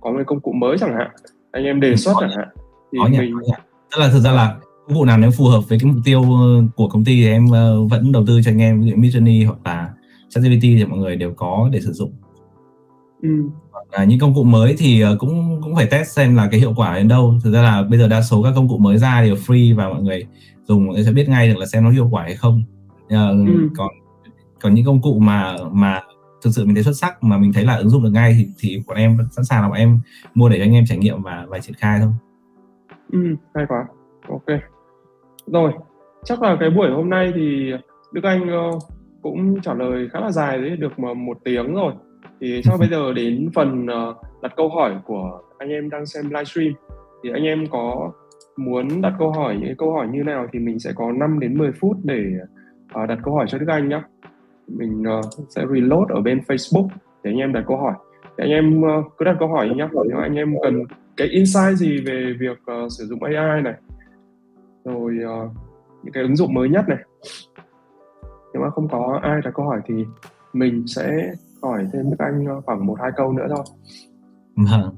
[0.00, 1.10] có một công cụ mới chẳng hạn,
[1.50, 2.48] anh em đề xuất chẳng hạn
[2.92, 3.60] thì có mình nhận.
[3.90, 6.22] tức là thực ra là công cụ nào nếu phù hợp với cái mục tiêu
[6.22, 8.96] ờ, của công ty thì em ờ, vẫn đầu tư cho anh em ví dụ
[8.96, 9.90] Midjourney hoặc là
[10.28, 12.12] ChatGPT thì mọi người đều có để sử dụng.
[13.22, 13.28] Ừ.
[13.90, 16.72] À, những công cụ mới thì ờ, cũng cũng phải test xem là cái hiệu
[16.76, 17.34] quả đến đâu.
[17.44, 19.88] Thực ra là bây giờ đa số các công cụ mới ra đều free và
[19.88, 20.26] mọi người
[20.64, 22.62] dùng mọi người sẽ biết ngay được là xem nó hiệu quả hay không.
[23.08, 23.68] À, ừ.
[23.76, 23.88] Còn
[24.64, 26.00] còn những công cụ mà mà
[26.42, 28.48] thực sự mình thấy xuất sắc mà mình thấy là ứng dụng được ngay thì
[28.58, 29.98] thì bọn em sẵn sàng là bọn em
[30.34, 32.12] mua để cho anh em trải nghiệm và và triển khai thôi.
[33.12, 33.18] Ừ,
[33.54, 33.86] hay quá.
[34.28, 34.60] Ok.
[35.46, 35.72] Rồi,
[36.24, 37.72] chắc là cái buổi hôm nay thì
[38.12, 38.82] Đức Anh uh,
[39.22, 41.92] cũng trả lời khá là dài đấy, được mà một tiếng rồi.
[42.40, 46.24] Thì chắc bây giờ đến phần uh, đặt câu hỏi của anh em đang xem
[46.24, 46.72] livestream.
[47.22, 48.12] Thì anh em có
[48.56, 51.58] muốn đặt câu hỏi những câu hỏi như nào thì mình sẽ có 5 đến
[51.58, 52.24] 10 phút để
[53.02, 54.00] uh, đặt câu hỏi cho Đức Anh nhé
[54.68, 56.88] mình uh, sẽ reload ở bên Facebook
[57.22, 57.94] để anh em đặt câu hỏi
[58.36, 60.84] để anh em uh, cứ đặt câu hỏi nhé nếu anh em cần
[61.16, 63.74] cái insight gì về việc uh, sử dụng AI này
[64.84, 65.50] rồi uh,
[66.02, 66.98] những cái ứng dụng mới nhất này
[68.52, 69.94] nếu mà không có ai đặt câu hỏi thì
[70.52, 73.64] mình sẽ hỏi thêm Đức Anh khoảng một hai câu nữa thôi.
[74.56, 74.96] Vâng.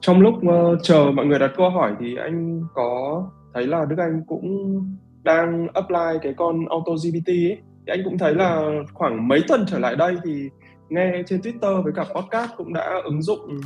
[0.00, 3.22] Trong lúc uh, chờ mọi người đặt câu hỏi thì anh có
[3.54, 4.76] thấy là Đức Anh cũng
[5.22, 7.58] đang apply cái con Auto GPT ấy.
[7.86, 10.48] Thì anh cũng thấy là khoảng mấy tuần trở lại đây thì
[10.88, 13.60] nghe trên Twitter với cả podcast cũng đã ứng dụng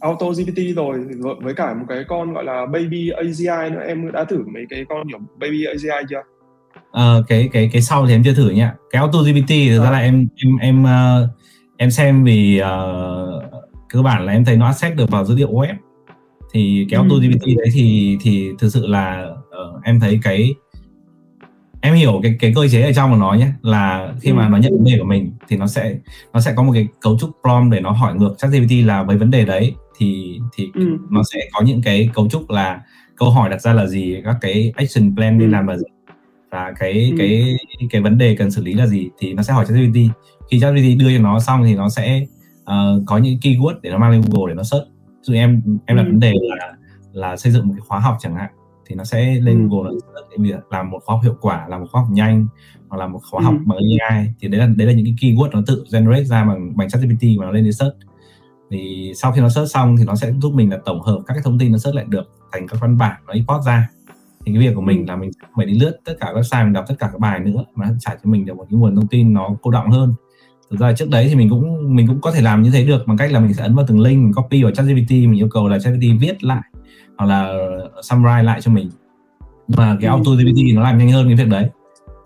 [0.00, 0.98] Auto GPT rồi
[1.40, 4.84] với cả một cái con gọi là Baby AGI nữa em đã thử mấy cái
[4.88, 6.22] con kiểu Baby AGI chưa?
[6.78, 8.74] Uh, cái cái cái sau thì em chưa thử nha.
[8.90, 11.30] Cái Auto GPT thực ra là em em em uh,
[11.76, 15.50] em xem vì uh, cơ bản là em thấy nó access được vào dữ liệu
[15.52, 15.74] web
[16.52, 19.28] thì cái Auto GPT đấy thì thì thực sự là
[19.76, 20.54] uh, em thấy cái
[21.82, 24.58] em hiểu cái cái cơ chế ở trong của nó nhé là khi mà nó
[24.58, 25.94] nhận vấn đề của mình thì nó sẽ
[26.32, 29.18] nó sẽ có một cái cấu trúc prompt để nó hỏi ngược ChatGPT là với
[29.18, 30.98] vấn đề đấy thì thì ừ.
[31.10, 32.80] nó sẽ có những cái cấu trúc là
[33.16, 35.52] câu hỏi đặt ra là gì các cái action plan nên ừ.
[35.52, 35.84] làm là gì
[36.50, 37.16] và cái ừ.
[37.18, 37.56] cái
[37.90, 39.96] cái vấn đề cần xử lý là gì thì nó sẽ hỏi ChatGPT
[40.50, 42.26] khi ChatGPT đưa cho nó xong thì nó sẽ
[42.62, 44.86] uh, có những keyword để nó mang lên Google để nó search
[45.22, 46.06] dù em em đặt ừ.
[46.06, 46.72] vấn đề là
[47.12, 48.50] là xây dựng một cái khóa học chẳng hạn
[48.92, 49.68] thì nó sẽ lên ừ.
[49.70, 49.92] Google
[50.38, 52.46] là làm một khóa học hiệu quả làm một khóa học nhanh
[52.88, 53.44] hoặc là một khóa ừ.
[53.44, 53.78] học bằng
[54.08, 56.88] AI thì đấy là đấy là những cái keyword nó tự generate ra bằng bằng
[56.88, 57.94] ChatGPT và nó lên đi search
[58.70, 61.34] thì sau khi nó search xong thì nó sẽ giúp mình là tổng hợp các
[61.34, 63.88] cái thông tin nó search lại được thành các văn bản nó import ra
[64.46, 65.04] thì cái việc của mình ừ.
[65.08, 67.64] là mình phải đi lướt tất cả website mình đọc tất cả các bài nữa
[67.74, 70.14] mà nó trả cho mình được một cái nguồn thông tin nó cô động hơn
[70.70, 73.06] thực ra trước đấy thì mình cũng mình cũng có thể làm như thế được
[73.06, 75.48] bằng cách là mình sẽ ấn vào từng link mình copy vào ChatGPT mình yêu
[75.48, 76.62] cầu là ChatGPT viết lại
[77.18, 77.54] hoặc là
[78.00, 78.90] summarize lại cho mình
[79.68, 80.14] nhưng mà cái ừ.
[80.14, 81.68] auto GPT nó làm nhanh hơn cái việc đấy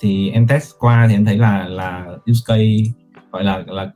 [0.01, 2.93] thì em test qua thì em thấy là là use case
[3.33, 3.91] gọi là là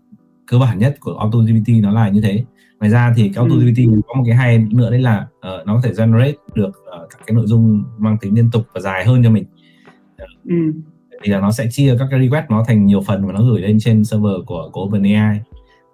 [0.46, 2.44] cơ bản nhất của auto GPT nó là như thế
[2.80, 4.00] ngoài ra thì cái auto GPT ừ.
[4.06, 7.20] có một cái hay nữa đấy là uh, nó có thể generate được uh, các
[7.26, 9.44] cái nội dung mang tính liên tục và dài hơn cho mình
[10.44, 10.54] ừ.
[11.22, 13.60] thì là nó sẽ chia các cái request nó thành nhiều phần và nó gửi
[13.60, 15.40] lên trên server của của OpenAI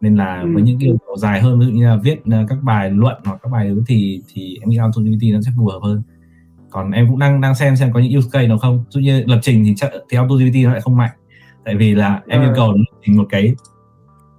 [0.00, 0.48] nên là ừ.
[0.54, 2.90] với những cái yêu cầu dài hơn ví dụ như là viết uh, các bài
[2.90, 6.02] luận hoặc các bài thì thì em nghĩ auto GPT nó sẽ phù hợp hơn
[6.70, 9.24] còn em cũng đang đang xem xem có những use case nào không dụ như
[9.26, 11.10] lập trình thì chắc thì auto GPT nó lại không mạnh
[11.64, 13.54] tại vì là em yêu cầu lập trình một cái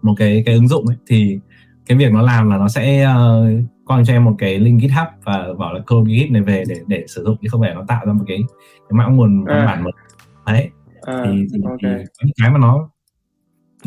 [0.01, 1.39] một cái cái ứng dụng ấy thì
[1.85, 5.07] cái việc nó làm là nó sẽ uh, quăng cho em một cái link GitHub
[5.23, 7.85] và bảo là code Git này về để để sử dụng chứ không phải nó
[7.87, 8.37] tạo ra một cái,
[8.89, 9.65] cái mã nguồn văn à.
[9.65, 9.91] bản một
[10.45, 10.69] đấy
[11.01, 12.03] à, thì, thì, okay.
[12.23, 12.89] thì cái mà nó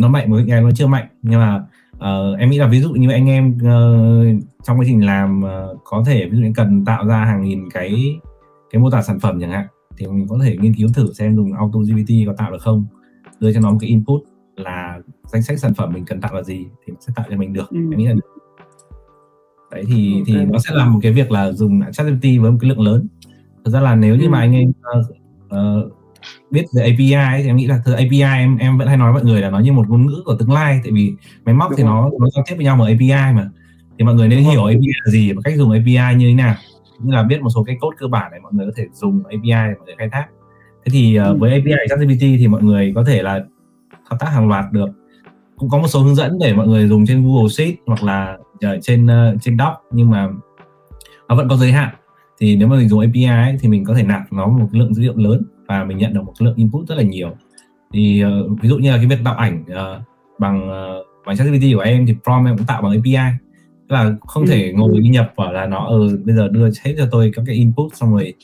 [0.00, 1.06] nó mạnh với cái nó chưa mạnh.
[1.22, 1.64] Nhưng mà
[1.96, 5.80] uh, em nghĩ là ví dụ như anh em uh, trong quá trình làm uh,
[5.84, 8.20] có thể ví dụ như cần tạo ra hàng nghìn cái
[8.70, 9.66] cái mô tả sản phẩm chẳng hạn
[9.98, 12.86] thì mình có thể nghiên cứu thử xem dùng auto GPT có tạo được không.
[13.40, 14.20] Đưa cho nó một cái input
[14.56, 17.36] là danh sách sản phẩm mình cần tạo là gì thì nó sẽ tạo cho
[17.36, 17.70] mình được.
[17.70, 17.76] Ừ.
[17.76, 18.30] em nghĩ là được.
[19.70, 20.22] Đấy thì okay.
[20.26, 23.06] thì nó sẽ làm một cái việc là dùng ChatGPT với một cái lượng lớn.
[23.64, 25.06] Thực ra là nếu như mà anh em uh,
[25.46, 25.92] uh,
[26.50, 29.12] biết về API ấy, thì em nghĩ là từ API em em vẫn hay nói
[29.12, 31.14] mọi người là nó như một ngôn ngữ của tương lai tại vì
[31.44, 33.50] máy móc Đúng thì nó nó giao tiếp với nhau bằng API mà.
[33.98, 36.54] Thì mọi người nên hiểu API là gì và cách dùng API như thế nào
[36.98, 39.22] như là biết một số cái code cơ bản để mọi người có thể dùng
[39.24, 40.26] API để mọi người khai thác.
[40.84, 41.36] Thế thì uh, ừ.
[41.38, 43.44] với API ChatGPT thì mọi người có thể là
[44.10, 44.88] thao tác hàng loạt được.
[45.56, 48.38] Cũng có một số hướng dẫn để mọi người dùng trên Google Sheet hoặc là
[48.60, 50.28] ở trên uh, trên Doc nhưng mà
[51.28, 51.94] nó vẫn có giới hạn.
[52.38, 54.94] Thì nếu mà mình dùng API ấy, thì mình có thể nạp nó một lượng
[54.94, 57.30] dữ liệu lớn và mình nhận được một lượng input rất là nhiều
[57.92, 60.02] thì uh, ví dụ như là cái việc tạo ảnh uh,
[60.38, 63.36] bằng uh, bằng ChatGPT của em thì prompt em cũng tạo bằng API
[63.88, 64.50] tức là không ừ.
[64.50, 67.56] thể ngồi nhập vào là nó ừ bây giờ đưa hết cho tôi các cái
[67.56, 68.34] input xong rồi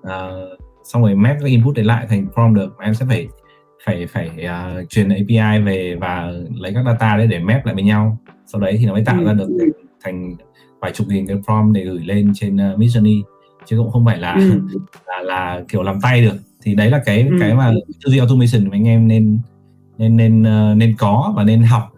[0.00, 3.28] uh, xong rồi map các input để lại thành prompt được mà em sẽ phải
[3.86, 7.84] phải phải uh, truyền API về và lấy các data đấy để map lại với
[7.84, 9.26] nhau sau đấy thì nó mới tạo ừ.
[9.26, 9.48] ra được
[10.04, 10.36] thành
[10.80, 13.22] vài chục nghìn cái prompt để gửi lên trên uh, Midjourney
[13.64, 14.60] chứ cũng không phải là, ừ.
[15.06, 17.36] là là kiểu làm tay được thì đấy là cái ừ.
[17.40, 17.72] cái mà
[18.04, 19.38] tư duy automation của anh em nên
[19.98, 21.92] nên nên uh, nên có và nên học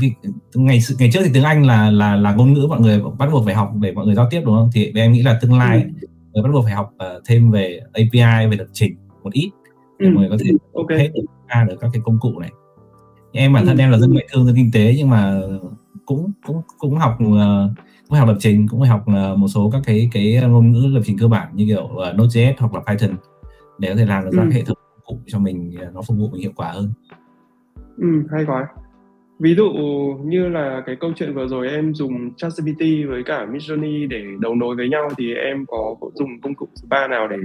[0.00, 0.12] vì
[0.54, 3.44] ngày ngày trước thì tiếng Anh là là là ngôn ngữ mọi người bắt buộc
[3.44, 5.82] phải học để mọi người giao tiếp đúng không thì em nghĩ là tương lai
[6.00, 6.06] ừ.
[6.32, 9.50] người bắt buộc phải học uh, thêm về API về lập trình một ít
[9.98, 10.12] để ừ.
[10.14, 10.98] mọi người có thể okay.
[10.98, 12.50] hết được ra được các cái công cụ này
[13.32, 13.80] em bản thân ừ.
[13.80, 15.40] em là dân ngoại thương dân kinh tế nhưng mà
[16.06, 17.70] cũng cũng cũng học uh,
[18.08, 21.00] cũng học lập trình cũng học uh, một số các cái cái ngôn ngữ lập
[21.04, 23.16] trình cơ bản như kiểu uh, Node.js hoặc là Python
[23.82, 24.38] để có thể làm được ừ.
[24.38, 24.76] các hệ thống
[25.06, 26.92] công cụ cho mình nó phục vụ mình hiệu quả hơn.
[27.98, 28.68] Ừ, hay quá
[29.42, 29.72] ví dụ
[30.24, 34.54] như là cái câu chuyện vừa rồi em dùng ChatGPT với cả Midjourney để đấu
[34.54, 37.36] nối với nhau thì em có dùng công cụ thứ ba nào để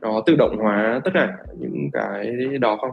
[0.00, 1.28] nó tự động hóa tất cả
[1.58, 2.90] những cái đó không?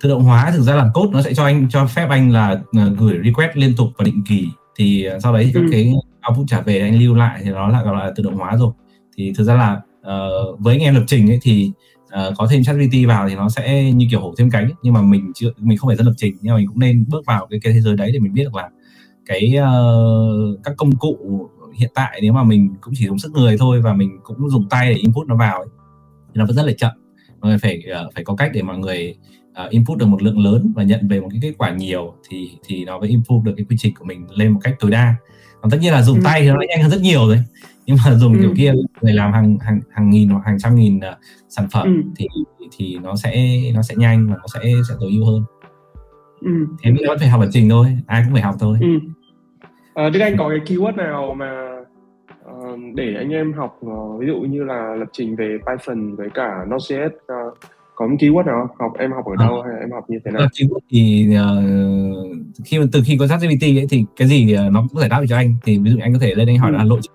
[0.00, 2.52] Tự động hóa thực ra là code nó sẽ cho anh cho phép anh là
[2.52, 5.68] uh, gửi request liên tục và định kỳ thì sau đấy thì các ừ.
[5.72, 5.92] cái
[6.28, 8.72] output trả về anh lưu lại thì nó là gọi là tự động hóa rồi
[9.16, 11.72] thì thực ra là uh, với anh em lập trình ấy thì
[12.14, 14.74] uh, có thêm ChatGPT vào thì nó sẽ như kiểu hổ thêm cánh ấy.
[14.82, 17.04] nhưng mà mình chưa mình không phải dân lập trình nhưng mà mình cũng nên
[17.08, 18.70] bước vào cái, cái thế giới đấy để mình biết được là
[19.26, 23.58] cái uh, các công cụ hiện tại nếu mà mình cũng chỉ dùng sức người
[23.58, 25.68] thôi và mình cũng dùng tay để input nó vào ấy,
[26.06, 26.92] thì nó vẫn rất là chậm
[27.40, 29.16] mọi người phải uh, phải có cách để mọi người
[29.64, 32.50] uh, input được một lượng lớn và nhận về một cái kết quả nhiều thì
[32.64, 35.14] thì nó mới improve được cái quy trình của mình lên một cách tối đa
[35.60, 36.22] còn tất nhiên là dùng ừ.
[36.24, 37.38] tay thì nó nhanh hơn rất nhiều rồi
[37.86, 38.38] nhưng mà dùng ừ.
[38.40, 41.02] kiểu kia người làm hàng hàng hàng nghìn hoặc hàng trăm nghìn uh,
[41.48, 42.10] sản phẩm ừ.
[42.16, 42.26] thì
[42.78, 43.32] thì nó sẽ
[43.74, 45.42] nó sẽ nhanh và nó sẽ sẽ tối ưu hơn
[46.40, 46.66] ừ.
[46.82, 48.88] thế mình vẫn phải học lập trình thôi ai cũng phải học thôi ừ.
[49.94, 51.70] à, Đức Anh có cái keyword nào mà
[52.50, 56.28] uh, để anh em học uh, ví dụ như là lập trình về Python với
[56.34, 57.58] cả Node.js uh,
[57.94, 59.70] có một keyword nào học em học ở đâu à.
[59.70, 60.42] hay em học như thế nào?
[60.42, 65.08] keyword thì uh, khi từ khi có ChatGPT ấy thì cái gì nó cũng giải
[65.08, 66.76] đáp được cho anh thì ví dụ anh có thể lên anh hỏi ừ.
[66.76, 67.13] là lộ trình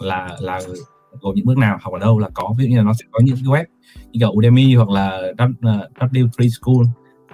[0.00, 0.60] là là
[1.20, 3.04] gồm những bước nào học ở đâu là có ví dụ như là nó sẽ
[3.10, 3.64] có những cái web
[4.12, 5.20] như kiểu Udemy hoặc là
[5.98, 6.86] W Free School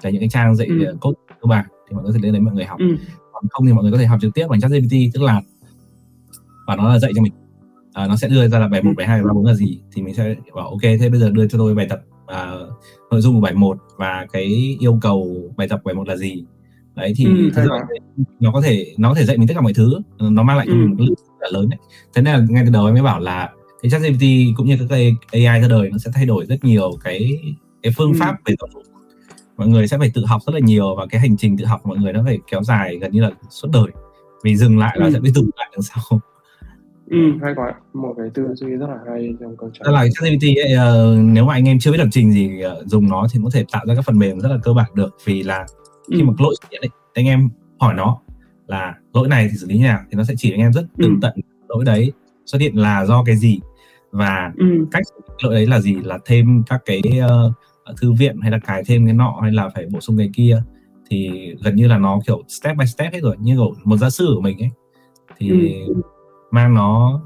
[0.02, 0.96] là những cái trang dạy ừ.
[1.00, 2.86] code cơ bản thì mọi người có thể lên đấy mọi người học ừ.
[3.32, 5.40] còn không thì mọi người có thể học trực tiếp bằng ChatGPT tức là
[6.66, 7.32] và nó là dạy cho mình
[7.92, 9.80] à, nó sẽ đưa ra là bài một bài hai bài ba bốn là gì
[9.92, 12.52] thì mình sẽ bảo ok thế bây giờ đưa cho tôi bài tập à,
[13.10, 16.44] nội dung của bài một và cái yêu cầu bài tập bài một là gì
[16.94, 17.64] đấy thì ừ,
[18.40, 20.66] nó có thể nó có thể dạy mình tất cả mọi thứ nó mang lại
[20.66, 20.76] cho ừ.
[20.76, 21.78] mình một lượng là lớn đấy
[22.14, 23.50] thế nên là ngay từ đầu em mới bảo là
[23.82, 24.24] cái chat GPT
[24.56, 27.38] cũng như các cái AI ra đời nó sẽ thay đổi rất nhiều cái
[27.82, 28.16] cái phương ừ.
[28.20, 28.82] pháp về giáo dục
[29.56, 31.80] mọi người sẽ phải tự học rất là nhiều và cái hành trình tự học
[31.82, 33.86] của mọi người nó phải kéo dài gần như là suốt đời
[34.44, 35.12] vì dừng lại là ừ.
[35.12, 36.20] sẽ bị dừng lại đằng sau
[37.10, 37.74] Ừ, hay quá.
[37.92, 39.92] Một cái tư duy rất là hay trong câu trả lời.
[39.94, 43.26] là ChatGPT uh, nếu mà anh em chưa biết lập trình gì uh, dùng nó
[43.32, 45.66] thì có thể tạo ra các phần mềm rất là cơ bản được vì là
[46.10, 46.24] khi ừ.
[46.24, 48.20] mà lỗi xuất hiện ấy, anh em hỏi nó
[48.66, 50.84] là lỗi này thì xử lý như nào thì nó sẽ chỉ anh em rất
[50.98, 51.18] tường ừ.
[51.22, 51.32] tận
[51.68, 52.12] lỗi đấy
[52.46, 53.60] xuất hiện là do cái gì
[54.10, 54.66] và ừ.
[54.90, 55.02] cách
[55.42, 59.06] lỗi đấy là gì là thêm các cái uh, thư viện hay là cài thêm
[59.06, 60.62] cái nọ hay là phải bổ sung cái kia
[61.10, 61.30] thì
[61.62, 64.32] gần như là nó kiểu step by step hết rồi như kiểu một gia sư
[64.34, 64.70] của mình ấy
[65.38, 66.02] thì ừ
[66.54, 67.20] mang nó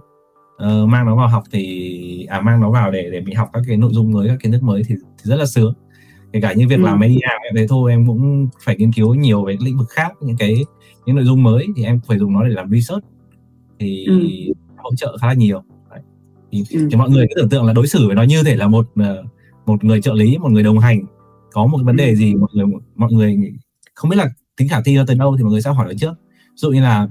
[0.64, 3.62] uh, mang nó vào học thì à mang nó vào để để mình học các
[3.68, 5.74] cái nội dung mới các kiến thức mới thì, thì rất là sướng
[6.32, 6.82] kể cả như việc ừ.
[6.82, 10.12] làm media em thấy thôi em cũng phải nghiên cứu nhiều về lĩnh vực khác
[10.20, 10.64] những cái
[11.08, 13.04] những nội dung mới thì em phải dùng nó để làm research
[13.78, 14.28] thì ừ.
[14.76, 16.00] hỗ trợ khá là nhiều Đấy.
[16.52, 16.88] Thì, ừ.
[16.90, 18.86] thì mọi người cứ tưởng tượng là đối xử với nó như thể là một
[18.96, 19.24] ờ,
[19.66, 21.00] một người trợ lý một người đồng hành
[21.52, 22.14] có một vấn đề ừ.
[22.14, 22.64] gì mọi người
[22.96, 23.52] mọi người
[23.94, 25.92] không biết là tính khả thi nó tới đâu thì mọi người sẽ hỏi nó
[26.00, 26.12] trước
[26.48, 27.08] ví dụ như là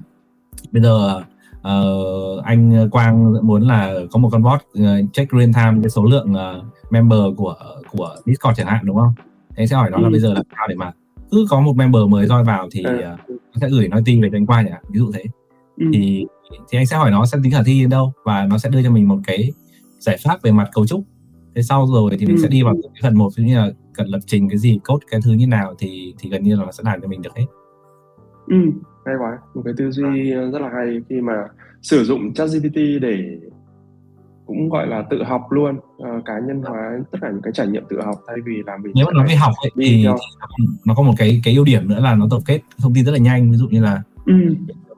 [0.72, 1.24] bây giờ
[1.60, 6.06] uh, anh Quang muốn là có một con bot uh, check real time cái số
[6.06, 7.56] lượng uh, member của
[7.92, 9.14] của Discord chẳng hạn đúng không?
[9.56, 10.04] Thế sẽ hỏi nó ừ.
[10.04, 10.92] là bây giờ làm sao để mà
[11.32, 14.38] cứ có một member mới roi vào thì uh, sẽ gửi nói tin về cho
[14.38, 15.24] anh Quang chẳng hạn, ví dụ thế.
[15.78, 15.86] Ừ.
[15.94, 16.26] Thì
[16.72, 18.84] thì anh sẽ hỏi nó xem tính khả thi đến đâu và nó sẽ đưa
[18.84, 19.52] cho mình một cái
[20.00, 21.04] giải pháp về mặt cấu trúc.
[21.56, 22.42] Thế sau rồi thì mình ừ.
[22.42, 25.20] sẽ đi vào cái phần một như là cần lập trình cái gì, code cái
[25.24, 27.46] thứ như nào thì thì gần như là nó sẽ làm cho mình được hết.
[28.48, 28.56] Ừ,
[29.06, 31.34] hay quá một cái tư duy rất là hay khi mà
[31.82, 33.40] sử dụng ChatGPT để
[34.48, 37.68] cũng gọi là tự học luôn uh, cá nhân hóa tất cả những cái trải
[37.68, 40.08] nghiệm tự học thay vì là mình nếu mà nói về học ấy, thì, thì
[40.86, 43.12] nó có một cái cái ưu điểm nữa là nó tập kết thông tin rất
[43.12, 44.34] là nhanh ví dụ như là ừ.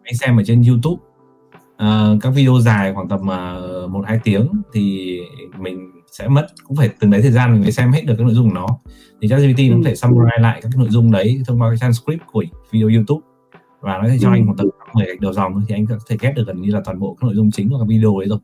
[0.03, 1.01] anh xem ở trên YouTube
[1.83, 5.17] uh, các video dài khoảng tầm uh, một hai tiếng thì
[5.57, 8.25] mình sẽ mất cũng phải từng đấy thời gian mình mới xem hết được cái
[8.25, 8.67] nội dung của nó
[9.21, 9.63] thì ChatGPT ừ.
[9.69, 12.43] nó có thể summarize lại các cái nội dung đấy thông qua cái transcript của
[12.71, 13.21] video YouTube
[13.81, 14.33] và nó sẽ cho ừ.
[14.33, 16.71] anh một tầm 10 gạch đầu dòng thì anh có thể ghép được gần như
[16.71, 18.39] là toàn bộ các nội dung chính của các video ấy rồi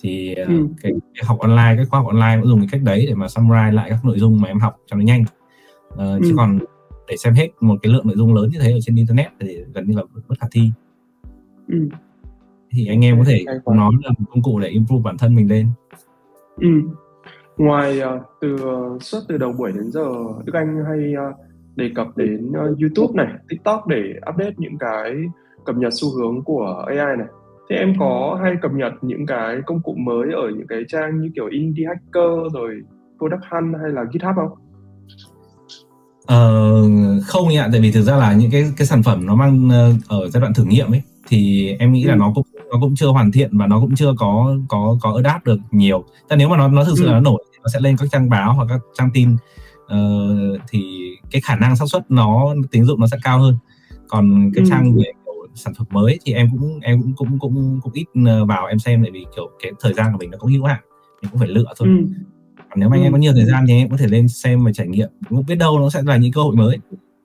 [0.00, 0.66] thì ờ, ừ.
[0.82, 3.26] cái, cái học online cái khóa học online cũng dùng cái cách đấy để mà
[3.26, 5.24] summarize lại các nội dung mà em học cho nó nhanh
[5.92, 6.20] uh, ừ.
[6.24, 6.58] chứ còn
[7.08, 9.64] để xem hết một cái lượng nội dung lớn như thế ở trên internet thì
[9.74, 10.70] gần như là bất khả thi
[11.68, 11.88] ừ.
[12.70, 15.50] thì anh em có thể nó là một công cụ để improve bản thân mình
[15.50, 15.68] lên
[16.60, 16.68] ừ.
[17.56, 20.06] ngoài uh, từ uh, suốt từ đầu buổi đến giờ
[20.44, 21.36] Đức Anh hay uh,
[21.76, 25.14] đề cập đến uh, YouTube này, TikTok để update những cái
[25.64, 27.26] cập nhật xu hướng của AI này.
[27.70, 31.20] Thế em có hay cập nhật những cái công cụ mới ở những cái trang
[31.20, 32.80] như kiểu Indie Hacker rồi
[33.18, 34.58] Product Hunt hay là GitHub không?
[36.26, 36.82] Ờ,
[37.26, 40.08] không ạ, tại vì thực ra là những cái cái sản phẩm nó mang uh,
[40.08, 42.08] ở giai đoạn thử nghiệm ấy thì em nghĩ ừ.
[42.08, 45.20] là nó cũng nó cũng chưa hoàn thiện và nó cũng chưa có có có
[45.24, 46.04] adapt được nhiều.
[46.28, 47.06] แต่ nếu mà nó nó thực sự ừ.
[47.06, 49.36] là nó nổi nó sẽ lên các trang báo hoặc các trang tin
[49.84, 50.80] uh, thì
[51.30, 53.56] cái khả năng xác suất nó tín dụng nó sẽ cao hơn
[54.08, 54.70] còn cái ừ.
[54.70, 55.12] trang về
[55.54, 58.78] sản phẩm mới thì em cũng em cũng cũng cũng cũng ít ờ, vào em
[58.78, 60.80] xem tại vì kiểu cái thời gian của mình nó cũng hữu hạn
[61.22, 61.88] mình cũng phải lựa thôi.
[61.88, 62.04] Ừ.
[62.56, 62.98] còn nếu mà ừ.
[62.98, 65.08] anh em có nhiều thời gian thì em có thể lên xem và trải nghiệm.
[65.28, 66.78] Cũng biết đâu nó sẽ là những cơ hội mới.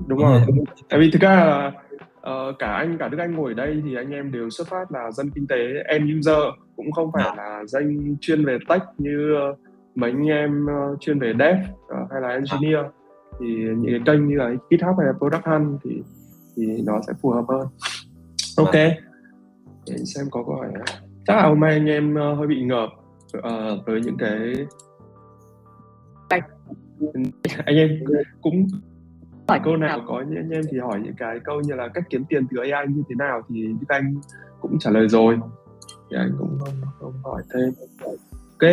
[0.08, 0.42] Đúng rồi.
[0.90, 1.72] tại vì thực ra là
[2.20, 4.92] uh, cả anh cả Đức Anh ngồi ở đây thì anh em đều xuất phát
[4.92, 5.58] là dân kinh tế
[5.88, 6.44] end user
[6.76, 9.60] cũng không phải là danh chuyên về tech như uh,
[9.96, 12.86] mấy anh em uh, chuyên về dev uh, hay là engineer.
[13.40, 16.04] Thì những cái kênh như là GitHub hay là Product Hunt thì
[16.56, 17.68] thì nó sẽ phù hợp hơn
[18.66, 18.74] ok.
[19.88, 20.68] Để xem có câu hỏi
[21.28, 22.90] chắc là hôm nay anh em uh, hơi bị ngợp
[23.38, 24.54] uh, với những cái
[27.66, 27.90] anh em
[28.42, 28.68] cũng
[29.48, 32.04] hỏi câu nào có những anh em thì hỏi những cái câu như là cách
[32.10, 34.16] kiếm tiền từ AI như thế nào thì Đức Anh
[34.62, 35.38] cũng trả lời rồi.
[36.10, 37.72] Thì anh cũng không, không hỏi thêm.
[38.02, 38.72] Ok.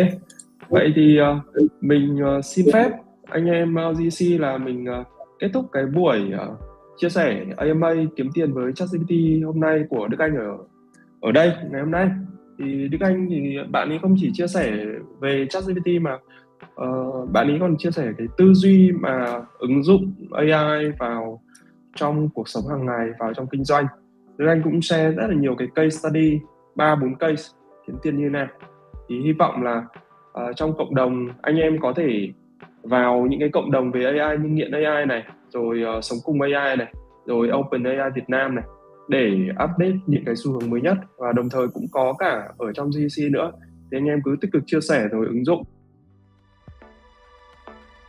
[0.69, 2.91] Vậy thì uh, mình uh, xin phép
[3.23, 5.07] anh em uh, GC là mình uh,
[5.39, 6.66] kết thúc cái buổi uh,
[6.97, 9.11] chia sẻ AMA kiếm tiền với ChatGPT
[9.45, 10.57] hôm nay của Đức Anh ở
[11.21, 12.09] ở đây ngày hôm nay.
[12.59, 14.85] Thì Đức Anh thì bạn ấy không chỉ chia sẻ
[15.21, 16.17] về ChatGPT mà
[16.81, 21.41] uh, bạn ấy còn chia sẻ cái tư duy mà ứng dụng AI vào
[21.95, 23.85] trong cuộc sống hàng ngày vào trong kinh doanh.
[24.37, 26.39] Đức Anh cũng share rất là nhiều cái case study
[26.75, 27.43] ba bốn case
[27.87, 28.47] kiếm tiền như nào
[29.09, 29.85] thì hy vọng là
[30.39, 32.29] uh, trong cộng đồng anh em có thể
[32.83, 35.23] vào những cái cộng đồng về AI như nghiện AI này
[35.53, 36.93] rồi uh, sống cùng AI này
[37.25, 38.65] rồi Open AI Việt Nam này
[39.07, 40.97] để update những cái xu hướng mới nhất.
[41.17, 43.51] Và đồng thời cũng có cả ở trong GC nữa.
[43.91, 45.63] Thì anh em cứ tích cực chia sẻ rồi ứng dụng.